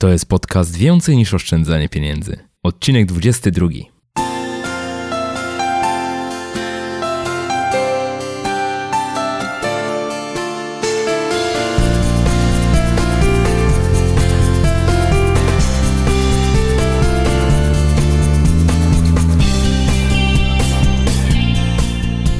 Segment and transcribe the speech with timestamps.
[0.00, 2.38] To jest podcast Więcej niż oszczędzanie pieniędzy.
[2.62, 3.66] Odcinek 22.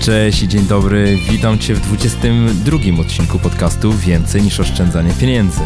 [0.00, 5.60] Cześć i dzień dobry, witam Cię w 22 odcinku podcastu Więcej niż oszczędzanie pieniędzy.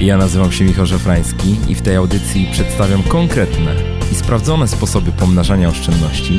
[0.00, 3.74] Ja nazywam się Michał Żefrański i w tej audycji przedstawiam konkretne
[4.12, 6.38] i sprawdzone sposoby pomnażania oszczędności.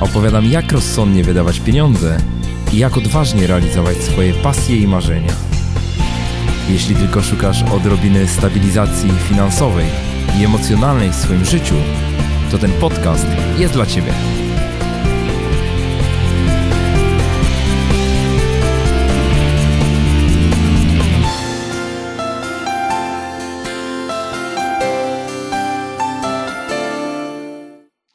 [0.00, 2.18] Opowiadam, jak rozsądnie wydawać pieniądze
[2.72, 5.32] i jak odważnie realizować swoje pasje i marzenia.
[6.68, 9.86] Jeśli tylko szukasz odrobiny stabilizacji finansowej
[10.40, 11.74] i emocjonalnej w swoim życiu,
[12.50, 13.26] to ten podcast
[13.58, 14.33] jest dla Ciebie.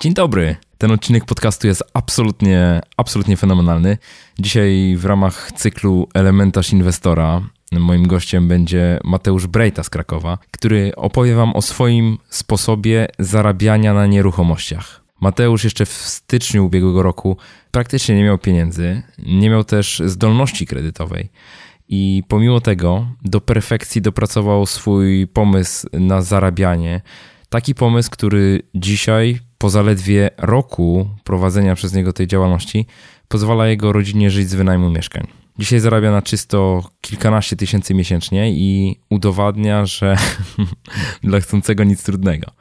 [0.01, 0.55] Dzień dobry.
[0.77, 3.97] Ten odcinek podcastu jest absolutnie, absolutnie fenomenalny.
[4.39, 11.35] Dzisiaj w ramach cyklu Elementarz Inwestora moim gościem będzie Mateusz Brejta z Krakowa, który opowie
[11.35, 15.01] wam o swoim sposobie zarabiania na nieruchomościach.
[15.21, 17.37] Mateusz jeszcze w styczniu ubiegłego roku
[17.71, 21.29] praktycznie nie miał pieniędzy, nie miał też zdolności kredytowej.
[21.89, 27.01] I pomimo tego do perfekcji dopracował swój pomysł na zarabianie.
[27.49, 32.85] Taki pomysł, który dzisiaj po zaledwie roku prowadzenia przez niego tej działalności
[33.27, 35.27] pozwala jego rodzinie żyć z wynajmu mieszkań.
[35.59, 40.17] Dzisiaj zarabia na czysto kilkanaście tysięcy miesięcznie i udowadnia, że
[41.23, 42.51] dla chcącego nic trudnego.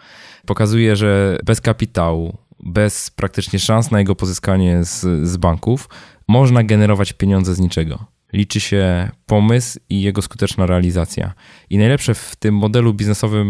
[0.46, 5.88] Pokazuje, że bez kapitału, bez praktycznie szans na jego pozyskanie z, z banków,
[6.28, 8.04] można generować pieniądze z niczego.
[8.32, 11.32] Liczy się pomysł i jego skuteczna realizacja.
[11.70, 13.48] I najlepsze w tym modelu biznesowym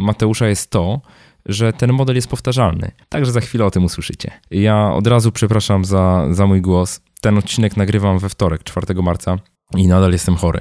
[0.00, 1.00] Mateusza jest to,
[1.46, 2.90] że ten model jest powtarzalny.
[3.08, 4.30] Także za chwilę o tym usłyszycie.
[4.50, 7.00] Ja od razu przepraszam za, za mój głos.
[7.20, 9.38] Ten odcinek nagrywam we wtorek, 4 marca
[9.76, 10.60] i nadal jestem chory.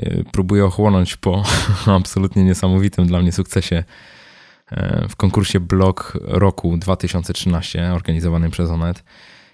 [0.00, 1.42] Y, próbuję ochłonąć po
[1.86, 3.84] absolutnie niesamowitym dla mnie sukcesie
[4.72, 9.04] y, w konkursie Blog Roku 2013 organizowanym przez Onet.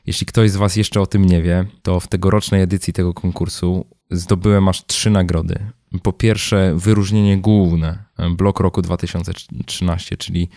[0.07, 3.87] Jeśli ktoś z Was jeszcze o tym nie wie, to w tegorocznej edycji tego konkursu
[4.11, 5.71] zdobyłem aż trzy nagrody.
[6.03, 10.49] Po pierwsze, wyróżnienie główne, blok roku 2013, czyli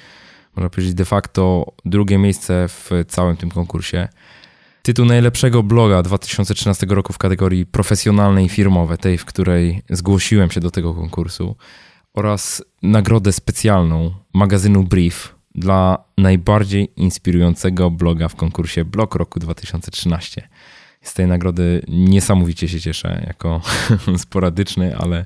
[0.55, 4.07] można powiedzieć de facto drugie miejsce w całym tym konkursie.
[4.81, 10.59] Tytuł najlepszego bloga 2013 roku w kategorii profesjonalnej i firmowe, tej, w której zgłosiłem się
[10.59, 11.55] do tego konkursu,
[12.13, 20.49] oraz nagrodę specjalną magazynu Brief dla najbardziej inspirującego bloga w konkursie Blog Roku 2013.
[21.01, 23.61] Z tej nagrody niesamowicie się cieszę, jako
[24.17, 25.25] sporadyczny, ale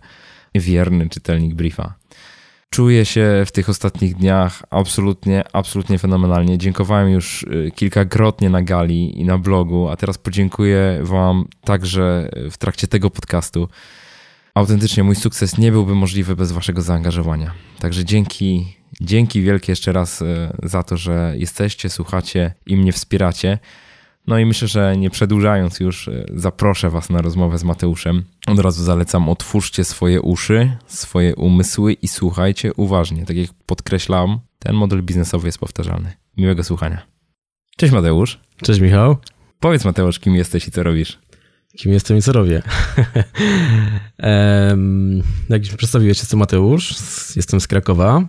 [0.56, 1.94] wierny czytelnik briefa.
[2.70, 6.58] Czuję się w tych ostatnich dniach absolutnie, absolutnie fenomenalnie.
[6.58, 12.58] Dziękowałem już y, kilkakrotnie na gali i na blogu, a teraz podziękuję Wam także w
[12.58, 13.68] trakcie tego podcastu.
[14.54, 17.52] Autentycznie mój sukces nie byłby możliwy bez Waszego zaangażowania.
[17.80, 20.26] Także dzięki, dzięki wielkie jeszcze raz y,
[20.64, 23.60] za to, że jesteście, słuchacie i mnie wspieracie.
[24.28, 28.24] No i myślę, że nie przedłużając już, e, zaproszę Was na rozmowę z Mateuszem.
[28.48, 33.26] Od razu zalecam, otwórzcie swoje uszy, swoje umysły i słuchajcie uważnie.
[33.26, 36.14] Tak jak podkreślam, ten model biznesowy jest powtarzalny.
[36.38, 37.02] Miłego słuchania.
[37.78, 38.40] Cześć Mateusz.
[38.62, 39.18] Cześć Michał.
[39.60, 41.20] Powiedz Mateusz, kim jesteś i co robisz?
[41.78, 42.62] Kim jestem i co robię?
[45.50, 46.96] jak już przedstawiłeś, jestem Mateusz,
[47.36, 48.28] jestem z Krakowa.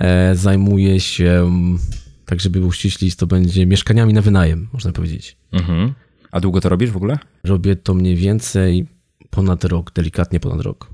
[0.00, 1.50] E, zajmuję się
[2.26, 5.36] tak, żeby był ściślić, to będzie mieszkaniami na wynajem, można powiedzieć.
[5.52, 5.94] Mhm.
[6.30, 7.18] A długo to robisz w ogóle?
[7.44, 8.86] Robię to mniej więcej
[9.30, 10.90] ponad rok, delikatnie ponad rok.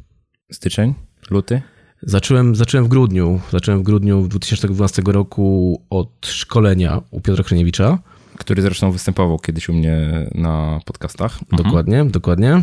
[0.53, 0.94] Styczeń?
[1.31, 1.62] Luty?
[2.03, 3.41] Zacząłem, zacząłem w grudniu.
[3.50, 7.99] Zacząłem w grudniu 2012 roku od szkolenia u Piotra Kreniewicza.
[8.37, 11.38] Który zresztą występował kiedyś u mnie na podcastach.
[11.43, 11.62] Mhm.
[11.62, 12.62] Dokładnie, dokładnie.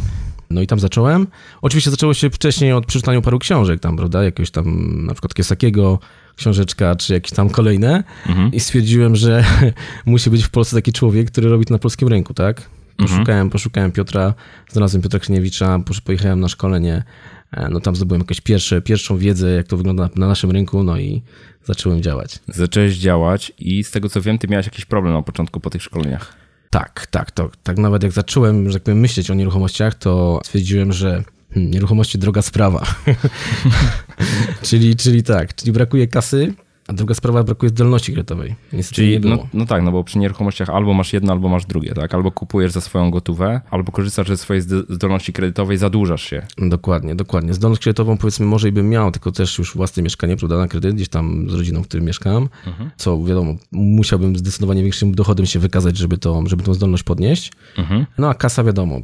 [0.50, 1.28] No i tam zacząłem.
[1.62, 4.24] Oczywiście zaczęło się wcześniej od przeczytania paru książek tam, prawda?
[4.24, 4.66] Jakiegoś tam
[5.06, 6.00] na przykład Kiesakiego,
[6.40, 8.04] książeczka, czy jakieś tam kolejne.
[8.28, 8.52] Mhm.
[8.54, 9.44] I stwierdziłem, że
[10.06, 12.70] musi być w Polsce taki człowiek, który robi to na polskim rynku, tak?
[12.98, 13.50] Poszukałem, mhm.
[13.50, 14.34] poszukałem Piotra,
[14.72, 17.04] znalazłem Piotra Krzyniewicza, pojechałem na szkolenie,
[17.52, 21.00] e, no tam zdobyłem jakąś pierwsze, pierwszą wiedzę, jak to wygląda na naszym rynku, no
[21.00, 21.22] i
[21.66, 22.40] zacząłem działać.
[22.48, 25.84] Zacząłeś działać i z tego co wiem, ty miałeś jakiś problem na początku po tych
[25.84, 26.34] szkoleniach.
[26.70, 30.94] Tak, tak, to, tak nawet jak zacząłem, że tak powiem, myśleć o nieruchomościach, to stwierdziłem,
[30.94, 31.24] że
[31.56, 32.84] Nieruchomości droga sprawa.
[34.62, 36.54] czyli, czyli tak, czyli brakuje kasy,
[36.88, 38.56] A druga sprawa, brakuje zdolności kredytowej.
[38.74, 41.94] Niestety Czyli, no, no tak, no bo przy nieruchomościach albo masz jedno, albo masz drugie,
[41.94, 42.14] tak?
[42.14, 46.48] Albo kupujesz za swoją gotówę, albo korzystasz ze swojej zd- zdolności kredytowej, zadłużasz się.
[46.58, 47.54] Dokładnie, dokładnie.
[47.54, 50.96] Zdolność kredytową powiedzmy może i bym miał, tylko też już własne mieszkanie, prawda, na kredyt,
[50.96, 52.90] gdzieś tam z rodziną, w którym mieszkam, Mhm.
[52.98, 57.52] co wiadomo, musiałbym zdecydowanie większym dochodem się wykazać, żeby, to, żeby tą zdolność podnieść.
[57.78, 58.06] Mhm.
[58.18, 59.00] No a kasa wiadomo,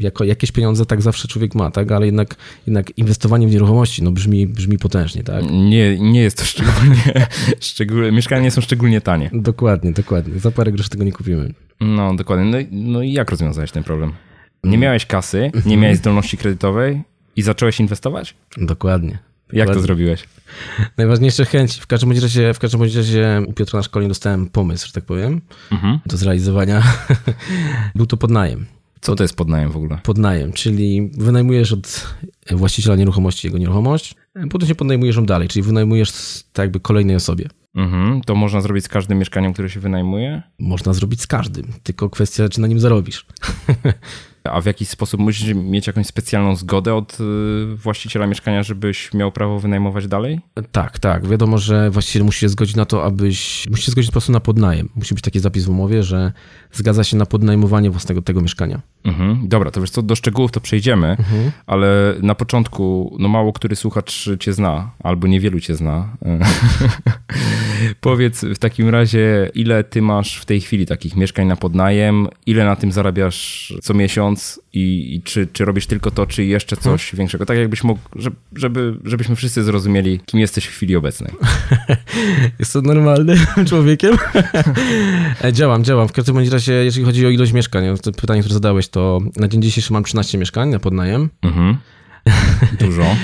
[0.00, 2.34] jako jakieś pieniądze tak zawsze człowiek ma, tak, ale jednak,
[2.66, 5.44] jednak inwestowanie w nieruchomości, no brzmi, brzmi potężnie, tak.
[5.50, 7.26] Nie, nie jest to szczególnie,
[7.60, 9.30] szczególnie, mieszkania nie są szczególnie tanie.
[9.32, 10.38] Dokładnie, dokładnie.
[10.40, 11.52] Za parę groszy tego nie kupimy.
[11.80, 12.44] No, dokładnie.
[12.50, 14.08] No, i- no i jak rozwiązałeś ten problem?
[14.62, 14.72] Mm.
[14.72, 15.64] Nie miałeś kasy, Mhm.
[15.68, 17.02] nie miałeś zdolności kredytowej
[17.36, 18.34] i zacząłeś inwestować?
[18.56, 19.18] Dokładnie.
[19.52, 20.24] Jak to zrobiłeś?
[20.96, 21.80] Najważniejsze chęci.
[21.80, 25.40] W każdym razie, w każdym razie u Piotra na szkoleniu dostałem pomysł, że tak powiem,
[25.72, 25.98] Mhm.
[26.06, 26.82] do zrealizowania.
[27.94, 28.66] Był to podnajem.
[29.00, 29.98] Co to jest podnajem w ogóle?
[30.02, 32.14] Podnajem, czyli wynajmujesz od
[32.50, 34.14] właściciela nieruchomości jego nieruchomość,
[34.50, 36.12] potem się podnajmujesz ją dalej, czyli wynajmujesz
[36.52, 37.48] tak jakby kolejnej osobie.
[37.74, 38.20] Mhm.
[38.20, 40.42] To można zrobić z każdym mieszkaniem, które się wynajmuje?
[40.58, 43.26] Można zrobić z każdym, tylko kwestia, czy na nim zarobisz.
[44.52, 49.32] A w jakiś sposób musisz mieć jakąś specjalną zgodę od y, właściciela mieszkania, żebyś miał
[49.32, 50.40] prawo wynajmować dalej?
[50.72, 51.26] Tak, tak.
[51.26, 53.66] Wiadomo, że właściciel musi się zgodzić na to, abyś.
[53.70, 54.88] Musi się zgodzić po prostu na podnajem.
[54.96, 56.32] Musi być taki zapis w umowie, że
[56.72, 58.80] zgadza się na podnajmowanie własnego tego mieszkania.
[59.04, 59.48] Mhm.
[59.48, 61.16] Dobra, to wiesz co, do szczegółów to przejdziemy,
[61.66, 66.08] ale na początku, no mało który słuchacz cię zna, albo niewielu cię zna.
[68.00, 72.64] Powiedz w takim razie, ile ty masz w tej chwili takich mieszkań na podnajem, ile
[72.64, 74.35] na tym zarabiasz co miesiąc
[74.72, 77.46] i, i czy, czy robisz tylko to, czy jeszcze coś większego?
[77.46, 81.32] Tak jakbyś mógł, żeby, żeby, żebyśmy wszyscy zrozumieli, kim jesteś w chwili obecnej.
[82.58, 83.38] Jestem normalnym
[83.68, 84.16] człowiekiem.
[85.44, 86.08] E, działam, działam.
[86.08, 89.48] W każdym bądź razie, jeżeli chodzi o ilość mieszkań, to pytanie, które zadałeś, to na
[89.48, 91.28] dzień dzisiejszy mam 13 mieszkań na podnajem.
[91.42, 91.76] Mhm.
[92.80, 93.16] Dużo.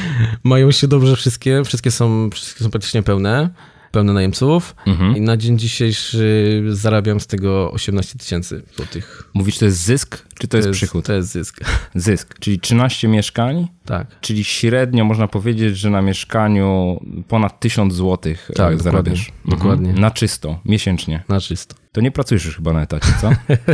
[0.45, 3.51] Mają się dobrze wszystkie, wszystkie są, wszystkie są praktycznie pełne,
[3.93, 4.75] pełne najemców.
[4.87, 5.17] Mhm.
[5.17, 9.31] I na dzień dzisiejszy zarabiam z tego 18 tysięcy złotych.
[9.35, 11.07] Mówisz, to jest zysk, czy to, jest przychód?
[11.07, 11.61] To jest zysk.
[11.95, 14.21] Zysk, czyli 13 mieszkań, Tak.
[14.21, 19.33] Czyli średnio można powiedzieć, że na mieszkaniu ponad 1000 zł Tak, zarabiasz.
[19.45, 19.89] dokładnie, dokładnie.
[19.89, 20.01] Mhm.
[20.01, 21.23] Na czysto, miesięcznie.
[21.29, 21.82] Na czysto.
[21.93, 23.31] To nie pracujesz już chyba na etacie, co?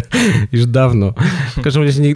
[0.53, 1.13] Już dawno.
[1.57, 2.15] W każdym razie nie,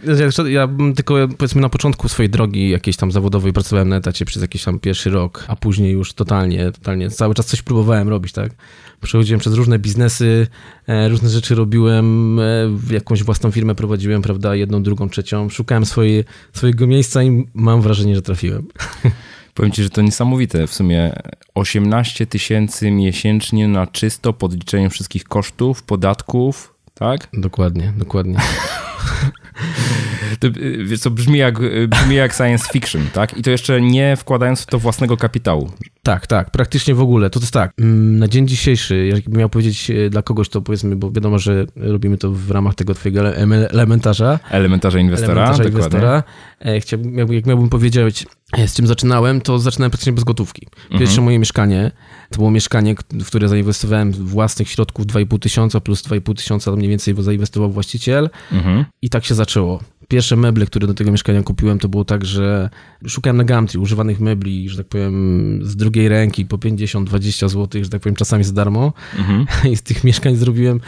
[0.50, 4.64] ja- tylko powiedzmy na początku swojej drogi jakiejś tam zawodowej pracowałem na etacie przez jakiś
[4.64, 8.52] tam pierwszy rok, a później już totalnie, totalnie cały czas coś próbowałem robić, tak?
[9.00, 10.46] Przechodziłem przez różne biznesy,
[10.86, 12.44] e, różne rzeczy robiłem, e,
[12.90, 15.48] jakąś własną firmę prowadziłem, prawda, jedną, drugą, trzecią.
[15.48, 18.66] Szukałem swojej, swojego miejsca i mam wrażenie, że trafiłem.
[19.54, 20.66] Powiem ci, że to niesamowite.
[20.66, 21.12] W sumie
[21.54, 27.28] 18 tysięcy miesięcznie na czysto pod liczeniem wszystkich kosztów, podatków, tak?
[27.32, 28.38] Dokładnie, dokładnie.
[30.40, 33.38] To, y, wiesz co, brzmi jak, y, brzmi jak science fiction, tak?
[33.38, 35.70] I to jeszcze nie wkładając w to własnego kapitału.
[36.02, 37.30] Tak, tak, praktycznie w ogóle.
[37.30, 40.96] To jest tak, mm, na dzień dzisiejszy, jakbym miał powiedzieć e, dla kogoś, to powiedzmy,
[40.96, 45.98] bo wiadomo, że robimy to w ramach tego twojego ele- elementarza, Elementarza inwestora, elementarza dokładnie.
[45.98, 46.22] inwestora.
[46.60, 50.66] E, Chciałbym, jak miałbym powiedzieć, e, z czym zaczynałem, to zaczynałem praktycznie bez gotówki.
[50.90, 51.24] Pierwsze Mhm.
[51.24, 51.90] moje mieszkanie,
[52.30, 56.88] to było mieszkanie, w które zainwestowałem własnych środków 2,5 tysiąca plus 2,5 tysiąca to mniej
[56.90, 58.84] więcej zainwestował właściciel Mhm.
[59.02, 59.80] i tak się zaczęło.
[60.12, 62.70] Pierwsze meble, które do tego mieszkania kupiłem, to było tak, że
[63.06, 67.90] szukałem na Gumtree używanych mebli, że tak powiem, z drugiej ręki po 50-20 zł, że
[67.90, 68.92] tak powiem, czasami za darmo.
[69.18, 69.46] Mhm.
[69.72, 70.80] I z tych mieszkań zrobiłem,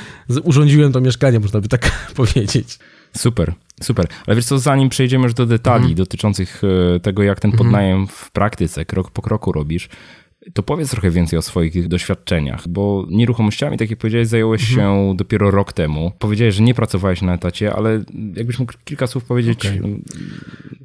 [0.43, 2.79] urządziłem to mieszkanie, można by tak powiedzieć.
[3.17, 4.07] Super, super.
[4.27, 5.95] Ale wiesz co, zanim przejdziemy już do detali Mhm.
[5.95, 6.63] dotyczących
[6.97, 9.89] e, tego, jak ten podnajem w praktyce krok po kroku robisz,
[10.53, 14.81] to powiedz trochę więcej o swoich doświadczeniach, bo nieruchomościami, tak jak powiedziałeś, zająłeś Mhm.
[15.11, 16.13] się dopiero rok temu.
[16.19, 18.05] Powiedziałeś, że nie pracowałeś na etacie, ale
[18.37, 19.67] jakbyś mógł kilka słów powiedzieć.
[19.67, 19.81] Okej.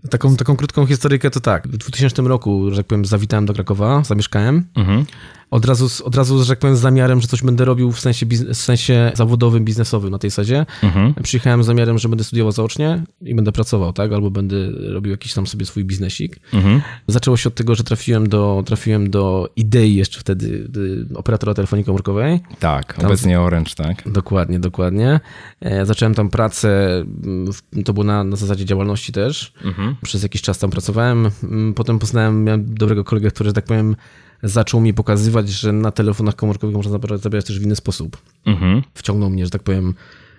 [0.10, 1.67] Taką, taką krótką historyjkę to tak.
[1.67, 4.65] W 2000 roku, że tak powiem, zawitałem do Krakowa, zamieszkałem.
[4.75, 5.05] Mhm.
[5.51, 8.00] Od razu, z- od razu, że tak powiem, z zamiarem, że coś będę robił w
[8.00, 10.65] sensie, biznes, w sensie zawodowym, biznesowym na tej zasadzie.
[10.84, 11.13] Mhm.
[11.24, 14.12] Przyjechałem z zamiarem, że będę studiował zaocznie i będę pracował, tak?
[14.13, 16.39] Albo będę robił jakiś tam sobie swój biznesik.
[16.53, 16.82] Mhm.
[17.08, 20.70] Zaczęło się od tego, że trafiłem do, trafiłem do idei jeszcze wtedy
[21.12, 22.39] y, operatora telefonii komórkowej.
[22.60, 24.10] Tak, obecnie Orange, tak.
[24.12, 25.20] Dokładnie, dokładnie.
[25.62, 27.51] E, Zacząłem tam pracę, mm,
[27.86, 29.53] to było na, na zasadzie działalności też.
[29.65, 29.96] Mhm.
[30.03, 31.29] Przez jakiś czas tam pracowałem.
[31.44, 33.96] Mm, Potem poznałem, miałem dobrego kolegę, który, że tak powiem,
[34.43, 38.17] zaczął mi pokazywać, że na telefonach komórkowych można zabierać, też w inny sposób.
[38.46, 38.81] Mhm.
[38.93, 39.93] Wciągnął mnie, że tak powiem,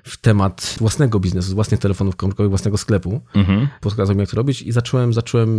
[0.05, 3.21] w temat własnego biznesu, własnych telefonów komórkowych, własnego sklepu.
[3.35, 3.69] Mhm.
[3.81, 5.51] Pokazał mi, jak to robić i zacząłem, zacząłem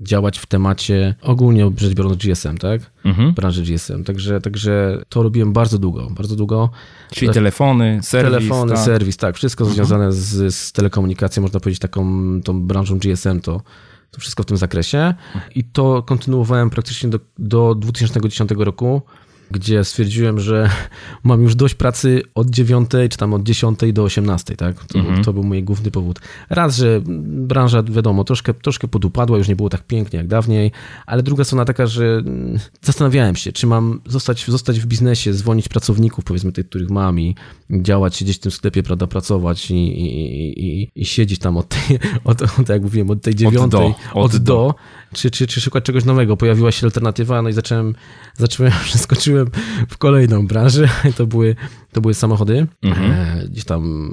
[0.00, 2.90] działać w temacie ogólnie rzecz biorąc GSM, tak?
[3.04, 3.34] Mhm.
[3.34, 4.04] Branży GSM.
[4.04, 6.70] Także, także to robiłem bardzo długo, bardzo długo.
[7.12, 8.32] Czyli telefony, serwis.
[8.32, 8.84] Telefony, tak?
[8.84, 12.04] serwis, tak, wszystko związane z, z telekomunikacją, można powiedzieć taką
[12.44, 13.62] tą branżą GSM to,
[14.10, 15.14] To wszystko w tym zakresie.
[15.54, 19.02] I to kontynuowałem praktycznie do, do 2010 roku
[19.50, 20.70] gdzie stwierdziłem, że
[21.24, 24.84] mam już dość pracy od 9 czy tam od 10 do 18, tak?
[24.84, 25.24] To, mhm.
[25.24, 26.20] to był mój główny powód.
[26.50, 30.72] Raz, że branża, wiadomo, troszkę, troszkę podupadła, już nie było tak pięknie jak dawniej,
[31.06, 35.68] ale druga strona taka, że mm, zastanawiałem się, czy mam zostać, zostać w biznesie, zwolnić
[35.68, 37.34] pracowników, powiedzmy tych, których mam i
[37.70, 41.98] działać, gdzieś w tym sklepie, prawda, pracować i, i, i, i siedzieć tam od tej,
[42.24, 44.74] od, od, jak mówiłem, od tej dziewiątej, od do, od do,
[45.14, 46.36] czy, czy, czy szukać czegoś nowego.
[46.36, 47.94] Pojawiła się alternatywa, no i zacząłem,
[48.36, 49.46] zacząłem, przeskoczyłem
[49.88, 50.88] w kolejną branżę.
[51.16, 51.56] To były,
[51.92, 52.66] to były samochody.
[52.82, 53.10] Mhm.
[53.10, 54.10] E, gdzieś tam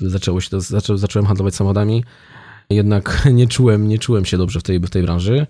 [0.00, 2.04] zaczęło się zaczą, zacząłem handlować samochodami.
[2.70, 5.46] Jednak nie czułem, nie czułem się dobrze w tej, w tej branży.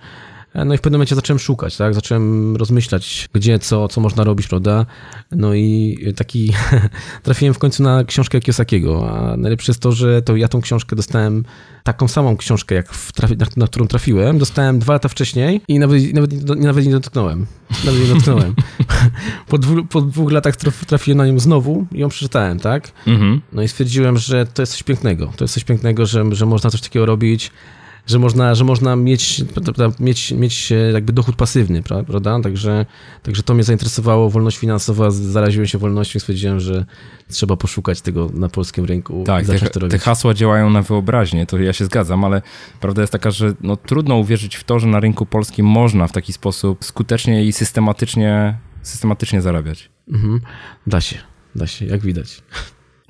[0.54, 1.94] No i w pewnym momencie zacząłem szukać, tak?
[1.94, 4.86] Zacząłem rozmyślać, gdzie, co, co można robić, prawda?
[5.32, 6.52] No i taki
[7.22, 10.96] trafiłem w końcu na książkę Kiosakiego, a najlepsze jest to, że to ja tą książkę
[10.96, 11.44] dostałem,
[11.82, 16.14] taką samą książkę, jak trafi, na, na, którą trafiłem, dostałem dwa lata wcześniej i nawet,
[16.14, 17.46] nawet, nawet nie dotknąłem.
[17.84, 18.54] Nawet nie dotknąłem.
[19.48, 20.56] po, dwu, po dwóch latach
[20.86, 22.92] trafiłem na nią znowu i ją przeczytałem, tak?
[23.06, 23.40] Mhm.
[23.52, 25.32] No i stwierdziłem, że to jest coś pięknego.
[25.36, 27.50] To jest coś pięknego, że, że można coś takiego robić
[28.06, 29.44] że można, że można mieć,
[30.00, 32.40] mieć, mieć jakby dochód pasywny, prawda?
[32.40, 32.86] Także,
[33.22, 36.84] także to mnie zainteresowało, wolność finansowa, zaraziłem się wolnością i stwierdziłem, że
[37.28, 41.72] trzeba poszukać tego na polskim rynku tak, te, te, hasła działają na wyobraźnię, to ja
[41.72, 42.42] się zgadzam, ale
[42.80, 46.12] prawda jest taka, że no, trudno uwierzyć w to, że na rynku polskim można w
[46.12, 49.90] taki sposób skutecznie i systematycznie, systematycznie zarabiać.
[50.08, 50.40] Mhm.
[50.86, 51.16] Da się,
[51.54, 52.42] da się, jak widać.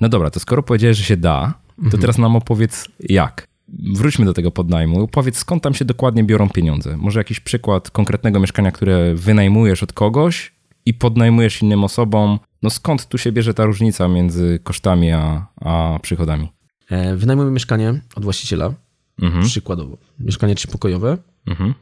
[0.01, 2.01] No dobra, to skoro powiedziałeś, że się da, to mhm.
[2.01, 5.07] teraz nam opowiedz jak wróćmy do tego podnajmu.
[5.07, 6.97] Powiedz, skąd tam się dokładnie biorą pieniądze?
[6.97, 10.53] Może jakiś przykład konkretnego mieszkania, które wynajmujesz od kogoś
[10.85, 12.39] i podnajmujesz innym osobom.
[12.63, 16.51] No skąd tu się bierze ta różnica między kosztami a, a przychodami?
[16.89, 18.73] E, wynajmujemy mieszkanie od właściciela,
[19.21, 19.45] mhm.
[19.45, 19.97] przykładowo.
[20.19, 21.17] Mieszkanie trzypokojowe.
[21.47, 21.73] Mhm.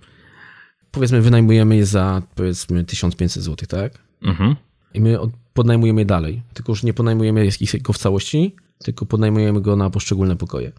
[0.91, 3.99] Powiedzmy, wynajmujemy je za powiedzmy 1500 zł, tak?
[4.21, 4.55] Mhm.
[4.93, 5.17] I my
[5.53, 6.41] podnajmujemy je dalej.
[6.53, 7.47] Tylko już nie podnajmujemy
[7.81, 10.71] go w całości, tylko podnajmujemy go na poszczególne pokoje.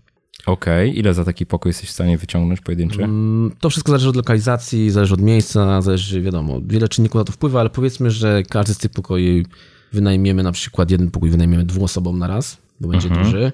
[0.46, 0.98] Okej, okay.
[0.98, 3.02] ile za taki pokój jesteś w stanie wyciągnąć pojedynczy?
[3.02, 7.32] Mm, to wszystko zależy od lokalizacji, zależy od miejsca, zależy, wiadomo, wiele czynników na to
[7.32, 9.46] wpływa, ale powiedzmy, że każdy z tych pokoi
[9.92, 13.26] wynajmiemy na przykład jeden pokój wynajmiemy dwóm osobom na raz, bo będzie mhm.
[13.26, 13.52] duży.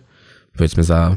[0.56, 1.16] Powiedzmy za,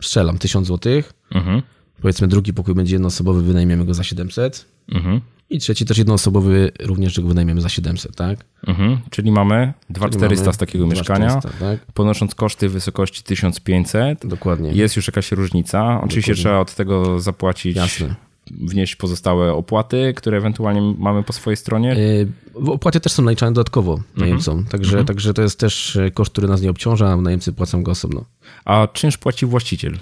[0.00, 1.12] strzelam, 1000 złotych.
[1.30, 1.62] Mhm.
[2.00, 4.64] Powiedzmy drugi pokój będzie jednoosobowy, wynajmiemy go za 700.
[4.92, 5.20] Mhm.
[5.50, 8.44] I trzeci też jednoosobowy, również go wynajmiemy za 700, tak?
[8.66, 11.92] Mhm, czyli mamy 2400 z takiego 2400, mieszkania, tak?
[11.92, 14.26] ponosząc koszty w wysokości 1500.
[14.26, 14.72] Dokładnie.
[14.72, 16.00] Jest już jakaś różnica.
[16.04, 16.42] Oczywiście Dokładnie.
[16.42, 17.76] trzeba od tego zapłacić.
[17.76, 18.14] Jasne
[18.50, 21.94] wnieść pozostałe opłaty, które ewentualnie mamy po swojej stronie?
[22.54, 24.70] Yy, opłaty też są naliczane dodatkowo najemcom, mhm.
[24.70, 25.06] także, mhm.
[25.06, 28.24] także to jest też koszt, który nas nie obciąża, a najemcy płacą go osobno.
[28.64, 29.98] A czynsz płaci właściciel?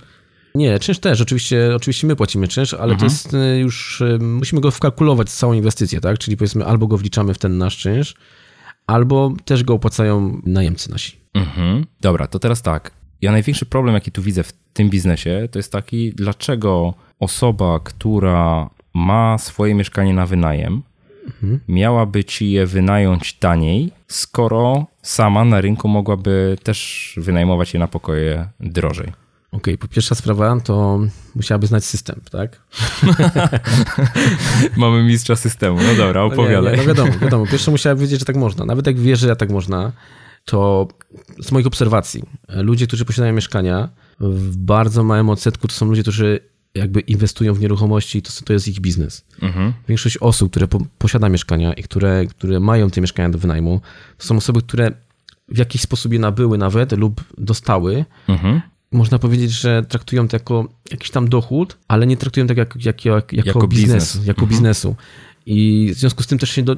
[0.58, 1.20] Nie, czynsz też.
[1.20, 2.98] Oczywiście, oczywiście my płacimy czynsz, ale mhm.
[2.98, 6.18] to jest y, już, y, musimy go wkalkulować z całą inwestycję, tak?
[6.18, 8.14] Czyli powiedzmy albo go wliczamy w ten nasz czynsz,
[8.86, 11.16] albo też go opłacają najemcy nasi.
[11.34, 11.86] Mhm.
[12.00, 12.90] Dobra, to teraz tak.
[13.22, 18.70] Ja największy problem, jaki tu widzę w tym biznesie, to jest taki, dlaczego osoba, która
[18.94, 20.82] ma swoje mieszkanie na wynajem,
[21.26, 21.60] mhm.
[21.68, 28.48] miałaby ci je wynająć taniej, skoro sama na rynku mogłaby też wynajmować je na pokoje
[28.60, 29.27] drożej.
[29.52, 31.00] Okej, okay, po pierwsza sprawa to
[31.34, 32.60] musiałaby znać system, tak?
[34.76, 36.62] Mamy mistrza systemu, no dobra, opowiadaj.
[36.62, 37.46] No, nie, nie, no wiadomo, wiadomo.
[37.46, 38.64] Pierwsze musiałaby wiedzieć, że tak można.
[38.64, 39.92] Nawet jak wie, że ja tak można,
[40.44, 40.88] to
[41.42, 43.88] z moich obserwacji, ludzie, którzy posiadają mieszkania,
[44.20, 46.40] w bardzo małym odsetku to są ludzie, którzy
[46.74, 49.24] jakby inwestują w nieruchomości i to, to jest ich biznes.
[49.42, 49.72] Mhm.
[49.88, 53.80] Większość osób, które po, posiada mieszkania i które, które mają te mieszkania do wynajmu,
[54.18, 54.92] to są osoby, które
[55.48, 58.60] w jakiś sposób je nabyły nawet lub dostały mhm
[58.92, 63.04] można powiedzieć, że traktują to jako jakiś tam dochód, ale nie traktują tak jak, jak,
[63.04, 64.26] jak, jako, jako biznes, biznes.
[64.26, 64.50] jako mhm.
[64.50, 64.96] biznesu.
[65.50, 66.76] I w związku z tym też się do,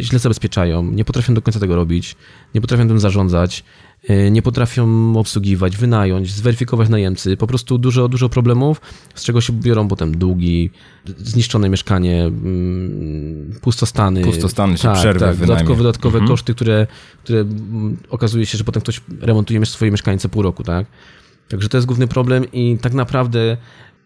[0.00, 2.16] źle zabezpieczają, nie potrafią do końca tego robić,
[2.54, 3.64] nie potrafią tym zarządzać,
[4.10, 7.36] y, nie potrafią obsługiwać, wynająć, zweryfikować najemcy.
[7.36, 8.80] Po prostu dużo, dużo problemów,
[9.14, 10.70] z czego się biorą potem długi,
[11.18, 14.22] zniszczone mieszkanie, mm, pustostany.
[14.22, 16.28] Pustostany czy tak, przerwy tak, dodatkowe, dodatkowe mhm.
[16.28, 16.86] koszty, które,
[17.22, 17.44] które
[18.10, 20.86] okazuje się, że potem ktoś remontuje swoje mieszkanie co pół roku, tak?
[21.48, 23.56] Także to jest główny problem i tak naprawdę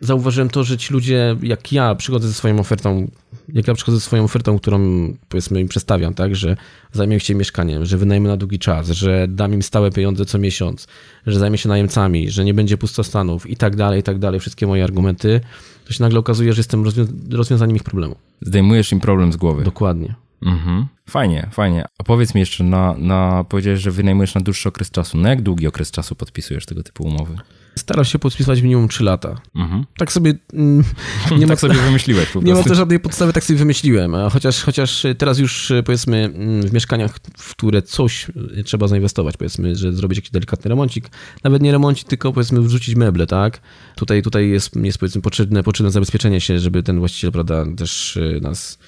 [0.00, 3.10] zauważyłem to, że ci ludzie, jak ja przychodzę ze swoją ofertą,
[3.48, 6.56] jak ja przychodzę ze swoją ofertą, którą powiedzmy im przedstawiam, tak, że
[6.92, 10.86] zajmę się mieszkaniem, że wynajmę na długi czas, że dam im stałe pieniądze co miesiąc,
[11.26, 14.66] że zajmę się najemcami, że nie będzie pustostanów i tak dalej, i tak dalej, wszystkie
[14.66, 15.40] moje argumenty,
[15.84, 16.84] to się nagle okazuje, że jestem
[17.30, 18.16] rozwiązaniem ich problemu.
[18.40, 19.64] Zdejmujesz im problem z głowy.
[19.64, 20.14] Dokładnie.
[20.46, 20.86] Mhm.
[21.10, 21.84] Fajnie, fajnie.
[21.98, 25.18] A powiedz mi jeszcze, na, na, powiedziałeś, że wynajmujesz na dłuższy okres czasu.
[25.18, 27.36] Na jak długi okres czasu podpisujesz tego typu umowy?
[27.78, 29.40] Staram się podpisywać minimum 3 lata.
[29.54, 29.84] Mhm.
[29.98, 30.34] Tak sobie...
[30.52, 30.84] Mm,
[31.30, 34.14] nie tak ma, sobie wymyśliłeś po Nie ma to żadnej podstawy, tak sobie wymyśliłem.
[34.14, 38.26] A chociaż, chociaż teraz już powiedzmy mm, w mieszkaniach, w które coś
[38.64, 41.10] trzeba zainwestować, powiedzmy, że zrobić jakiś delikatny remoncik,
[41.44, 43.60] nawet nie remoncik, tylko powiedzmy wrzucić meble, tak?
[43.96, 48.38] Tutaj, tutaj jest, jest powiedzmy potrzebne, potrzebne zabezpieczenie się, żeby ten właściciel, prawda, też y,
[48.42, 48.78] nas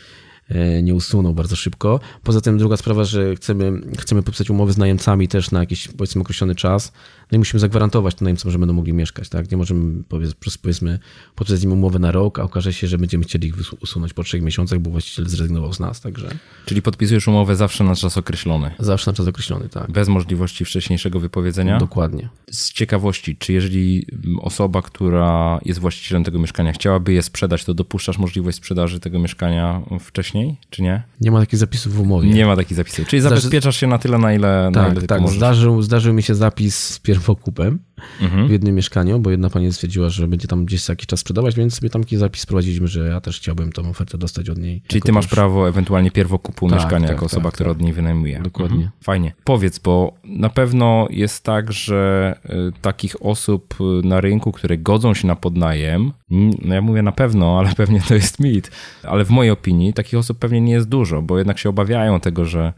[0.82, 2.00] nie usunął bardzo szybko.
[2.22, 6.20] Poza tym druga sprawa, że chcemy, chcemy podpisać umowy z najemcami też na jakiś powiedzmy
[6.20, 6.92] określony czas,
[7.32, 9.50] no i musimy zagwarantować tym najemcom, że będą mogli mieszkać, tak?
[9.50, 10.98] Nie możemy powiedzmy
[11.34, 14.42] podpisać im umowę na rok, a okaże się, że będziemy chcieli ich usunąć po trzech
[14.42, 16.28] miesiącach, bo właściciel zrezygnował z nas, także...
[16.66, 18.70] Czyli podpisujesz umowę zawsze na czas określony?
[18.78, 19.90] Zawsze na czas określony, tak.
[19.90, 21.78] Bez możliwości wcześniejszego wypowiedzenia?
[21.78, 22.28] Dokładnie.
[22.50, 24.06] Z ciekawości, czy jeżeli
[24.40, 29.82] osoba, która jest właścicielem tego mieszkania chciałaby je sprzedać, to dopuszczasz możliwość sprzedaży tego mieszkania
[30.00, 30.56] wcześniej?
[30.70, 31.02] czy nie?
[31.20, 32.28] Nie ma takich zapisów w umowie.
[32.28, 33.08] Nie ma takich zapisów.
[33.08, 33.36] Czyli Zdarzy...
[33.36, 35.28] zabezpieczasz się na tyle, na ile, tak, na ile tak.
[35.28, 37.78] Zdarzył, zdarzył mi się zapis z pierwokupem
[38.20, 38.48] mhm.
[38.48, 41.74] w jednym mieszkaniu, bo jedna pani stwierdziła, że będzie tam gdzieś jakiś czas sprzedawać, więc
[41.74, 44.82] sobie tam taki zapis prowadziliśmy, że ja też chciałbym tą ofertę dostać od niej.
[44.86, 47.92] Czyli ty masz prawo ewentualnie pierwokupu tak, mieszkania tak, jako osoba, tak, która od niej
[47.92, 48.40] wynajmuje.
[48.42, 48.76] Dokładnie.
[48.76, 48.92] Mhm.
[49.00, 49.32] Fajnie.
[49.44, 55.14] Powiedz, bo na pewno jest tak, że y, takich osób y, na rynku, które godzą
[55.14, 56.12] się na podnajem,
[56.64, 58.70] no ja mówię na pewno, ale pewnie to jest mit,
[59.02, 62.44] ale w mojej opinii takich osób pewnie nie jest dużo, bo jednak się obawiają tego,
[62.44, 62.72] że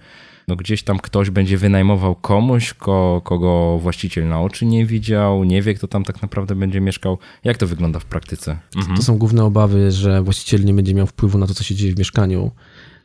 [0.51, 5.63] no gdzieś tam ktoś będzie wynajmował komuś, ko, kogo właściciel na oczy nie widział, nie
[5.63, 7.19] wie, kto tam tak naprawdę będzie mieszkał.
[7.45, 8.59] Jak to wygląda w praktyce?
[8.77, 8.97] Mhm.
[8.97, 11.95] To są główne obawy, że właściciel nie będzie miał wpływu na to, co się dzieje
[11.95, 12.51] w mieszkaniu.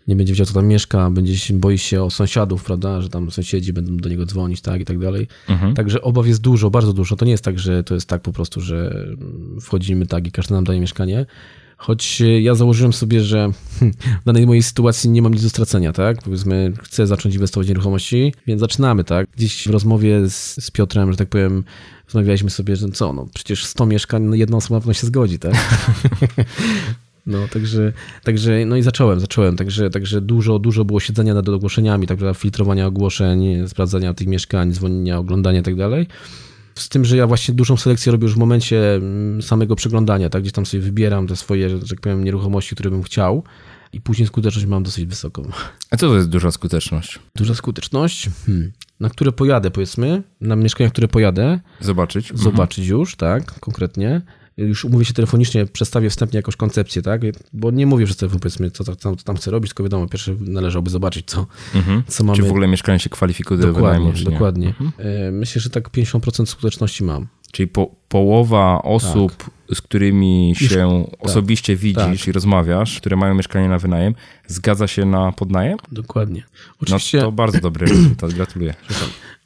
[0.08, 3.32] Nie będzie wiedział, co tam mieszka, będzie się, boi się o sąsiadów, prawda, że tam
[3.32, 5.28] sąsiedzi będą do niego dzwonić, tak i tak dalej.
[5.50, 5.74] Mhm.
[5.74, 7.16] Także obaw jest dużo, bardzo dużo.
[7.16, 9.06] To nie jest tak, że to jest tak po prostu, że
[9.62, 11.25] wchodzimy tak i każdy nam daje mieszkanie
[11.86, 15.50] Choć e, ja założyłem sobie, że hmm, w danej mojej sytuacji nie mam nic do
[15.50, 16.22] stracenia, tak?
[16.22, 19.27] Powiedzmy, chcę zacząć inwestować w nieruchomości, więc zaczynamy, tak?
[19.38, 21.63] Gdzieś w rozmowie z, z Piotrem, że tak powiem,
[22.06, 25.54] rozmawialiśmy sobie, że co, no przecież 100 mieszkań, no jedna osoba pewno się zgodzi, tak?
[27.27, 32.08] No, także, także, no i zacząłem, zacząłem, także, także dużo, dużo było siedzenia nad ogłoszeniami,
[32.08, 36.08] tak, filtrowania ogłoszeń, sprawdzania tych mieszkań, dzwonienia, oglądania i tak dalej.
[36.77, 40.41] Z tym, że ja właśnie dużą selekcję robię już w momencie mm, samego przeglądania, tak?
[40.41, 43.44] Gdzieś tam sobie wybieram te swoje, że tak powiem, nieruchomości, które bym chciał
[43.94, 45.44] i później skuteczność mam dosyć wysoką.
[45.91, 47.20] A co to jest duża skuteczność?
[47.36, 48.30] Duża skuteczność?
[48.45, 48.71] Hmm.
[49.00, 51.60] Na które pojadę, powiedzmy, na mieszkania, które pojadę.
[51.80, 52.32] Zobaczyć.
[52.34, 53.00] Zobaczyć mhm.
[53.00, 54.21] już, tak, konkretnie
[54.58, 57.22] już umówię się telefonicznie, przedstawię wstępnie jakąś koncepcję, tak?
[57.54, 60.36] Bo nie mówię przez telefon, powiedzmy, co, co, co tam chcę robić, tylko wiadomo, pierwsze
[60.39, 62.04] należałoby zobaczyć, co, mhm.
[62.08, 62.38] co mamy.
[62.38, 64.68] Czy w ogóle mieszkanie się kwalifikuje do wynajmu, dokładnie.
[64.68, 64.91] Mhm.
[64.98, 67.28] E, myślę, że tak 50% skuteczności mam.
[67.52, 69.50] Czyli po, połowa osób, tak.
[69.74, 71.26] z którymi się tak.
[71.26, 72.28] osobiście widzisz tak.
[72.28, 74.15] i rozmawiasz, które mają mieszkanie na wynajem,
[74.48, 75.78] zgadza się na podnajem?
[75.91, 76.44] Dokładnie.
[76.82, 77.18] Oczywiście...
[77.18, 78.74] No to bardzo dobry rezultat, gratuluję.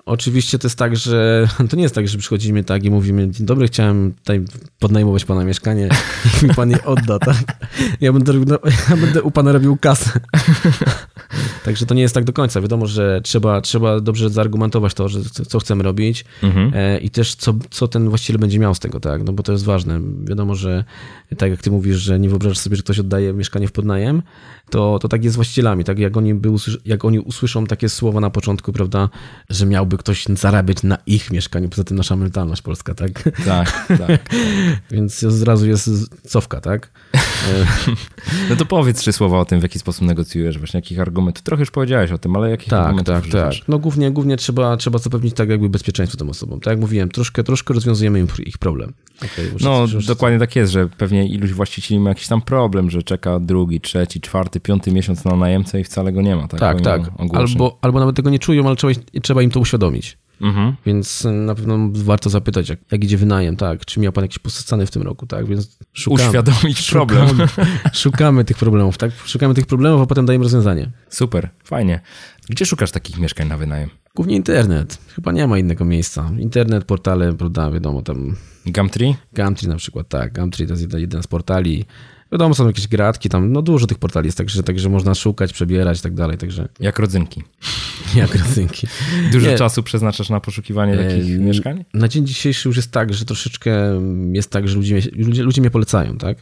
[0.10, 3.46] Oczywiście to jest tak, że to nie jest tak, że przychodzimy tak i mówimy, dzień
[3.46, 4.42] dobry, chciałem tutaj
[4.80, 5.90] podnajmować pana mieszkanie
[6.42, 7.68] i mi pan je odda, tak?
[8.02, 8.34] Ja będę,
[8.90, 10.20] ja będę u pana robił kasę.
[11.66, 12.62] Także to nie jest tak do końca.
[12.62, 16.72] Wiadomo, że trzeba, trzeba dobrze zaargumentować to, że co chcemy robić mhm.
[16.76, 19.24] E, i też co, co ten właściciel będzie miał z tego, tak?
[19.24, 20.02] No bo to jest ważne.
[20.24, 20.84] Wiadomo, że
[21.38, 24.22] tak jak ty mówisz, że nie wyobrażasz sobie, że ktoś oddaje mieszkanie w podnajem,
[24.70, 26.00] to, to tak jest z właścicielami, tak?
[26.00, 29.10] Jak oni, by usłysz, jak oni usłyszą takie słowa na początku, prawda,
[29.50, 33.24] że miałby ktoś zarabiać na ich mieszkaniu, poza tym nasza mentalność polska, tak?
[33.46, 34.36] Tak, tak.
[34.92, 35.90] Więc od razu jest
[36.28, 36.92] cofka, tak?
[38.50, 41.44] no to powiedz trzy słowa o tym, w jaki sposób negocjujesz, właśnie jakich argumentów.
[41.44, 43.68] Trochę już powiedziałeś o tym, ale jakich tak, argumentów Tak, tak, tak.
[43.68, 46.60] No głównie, głównie trzeba, trzeba zapewnić tak jakby bezpieczeństwo tym osobom.
[46.60, 48.94] Tak jak mówiłem, troszkę, troszkę rozwiązujemy ich problem.
[49.18, 53.40] Okay, no dokładnie tak jest, że pewnie iluś właścicieli ma jakiś tam problem, że czeka
[53.40, 56.48] drugi, trzeci, czwarty, piąty miesiąc na najemcę i wcale go nie ma.
[56.48, 56.82] Tak, tak.
[56.82, 57.02] tak.
[57.34, 60.18] Albo, albo nawet tego nie czują, ale trzeba, trzeba im to uświadomić.
[60.42, 60.76] Mhm.
[60.86, 63.86] Więc na pewno warto zapytać, jak, jak idzie wynajem, tak?
[63.86, 65.46] Czy miał pan jakieś posadzane w tym roku, tak?
[65.46, 67.48] Więc szukamy, Uświadomić szukamy, problem.
[67.94, 69.12] Szukamy tych problemów, tak?
[69.26, 70.92] Szukamy tych problemów, a potem dajemy rozwiązanie.
[71.10, 72.02] Super, fajnie.
[72.50, 73.90] Gdzie szukasz takich mieszkań na wynajem?
[74.16, 74.98] Głównie internet.
[75.16, 76.32] Chyba nie ma innego miejsca.
[76.40, 78.36] Internet, portale, prawda, wiadomo, tam...
[78.66, 79.16] Gumtree?
[79.34, 80.34] Gumtree na przykład, tak.
[80.34, 81.86] Gumtree to jest jeden z portali.
[82.32, 86.00] Wiadomo, są jakieś gratki tam, no dużo tych portali jest, także, także można szukać, przebierać
[86.00, 86.68] i tak dalej, także...
[86.80, 87.44] Jak rodzynki.
[88.16, 88.88] Jak rodzynki.
[89.32, 89.58] Dużo Nie.
[89.58, 91.86] czasu przeznaczasz na poszukiwanie takich e, mieszkań?
[91.94, 95.72] Na dzień dzisiejszy już jest tak, że troszeczkę jest tak, że ludzie, ludzie, ludzie mnie
[95.72, 96.38] polecają, tak?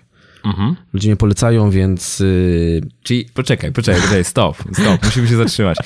[0.45, 0.75] Mhm.
[0.93, 2.19] Ludzie mnie polecają, więc.
[2.19, 2.81] Yy...
[3.03, 5.77] Czyli poczekaj, poczekaj, poczekaj, stop, stop, musimy się zatrzymać.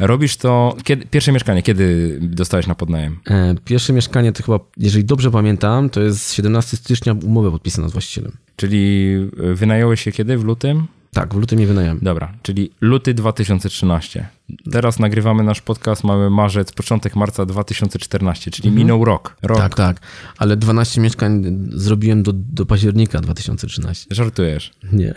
[0.00, 0.76] Robisz to.
[0.84, 3.18] Kiedy, pierwsze mieszkanie, kiedy dostałeś na podnajem?
[3.26, 7.92] E, pierwsze mieszkanie to chyba, jeżeli dobrze pamiętam, to jest 17 stycznia umowę podpisana z
[7.92, 8.32] właścicielem.
[8.58, 9.14] Czyli
[9.54, 10.38] wynająłeś się kiedy?
[10.38, 10.86] W lutym?
[11.12, 11.98] Tak, w lutym nie wynająłem.
[12.02, 14.26] Dobra, czyli luty 2013.
[14.72, 18.78] Teraz nagrywamy nasz podcast, mamy marzec, początek marca 2014, czyli mhm.
[18.78, 19.36] minął rok.
[19.42, 19.58] rok.
[19.58, 20.00] Tak, tak.
[20.38, 24.06] Ale 12 mieszkań zrobiłem do, do października 2013.
[24.10, 24.72] Żartujesz?
[24.92, 25.14] Nie.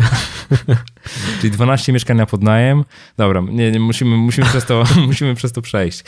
[1.42, 2.84] czyli 12 mieszkań na podnajem.
[3.18, 6.04] Dobra, nie, nie, musimy, musimy, przez to, musimy przez to przejść.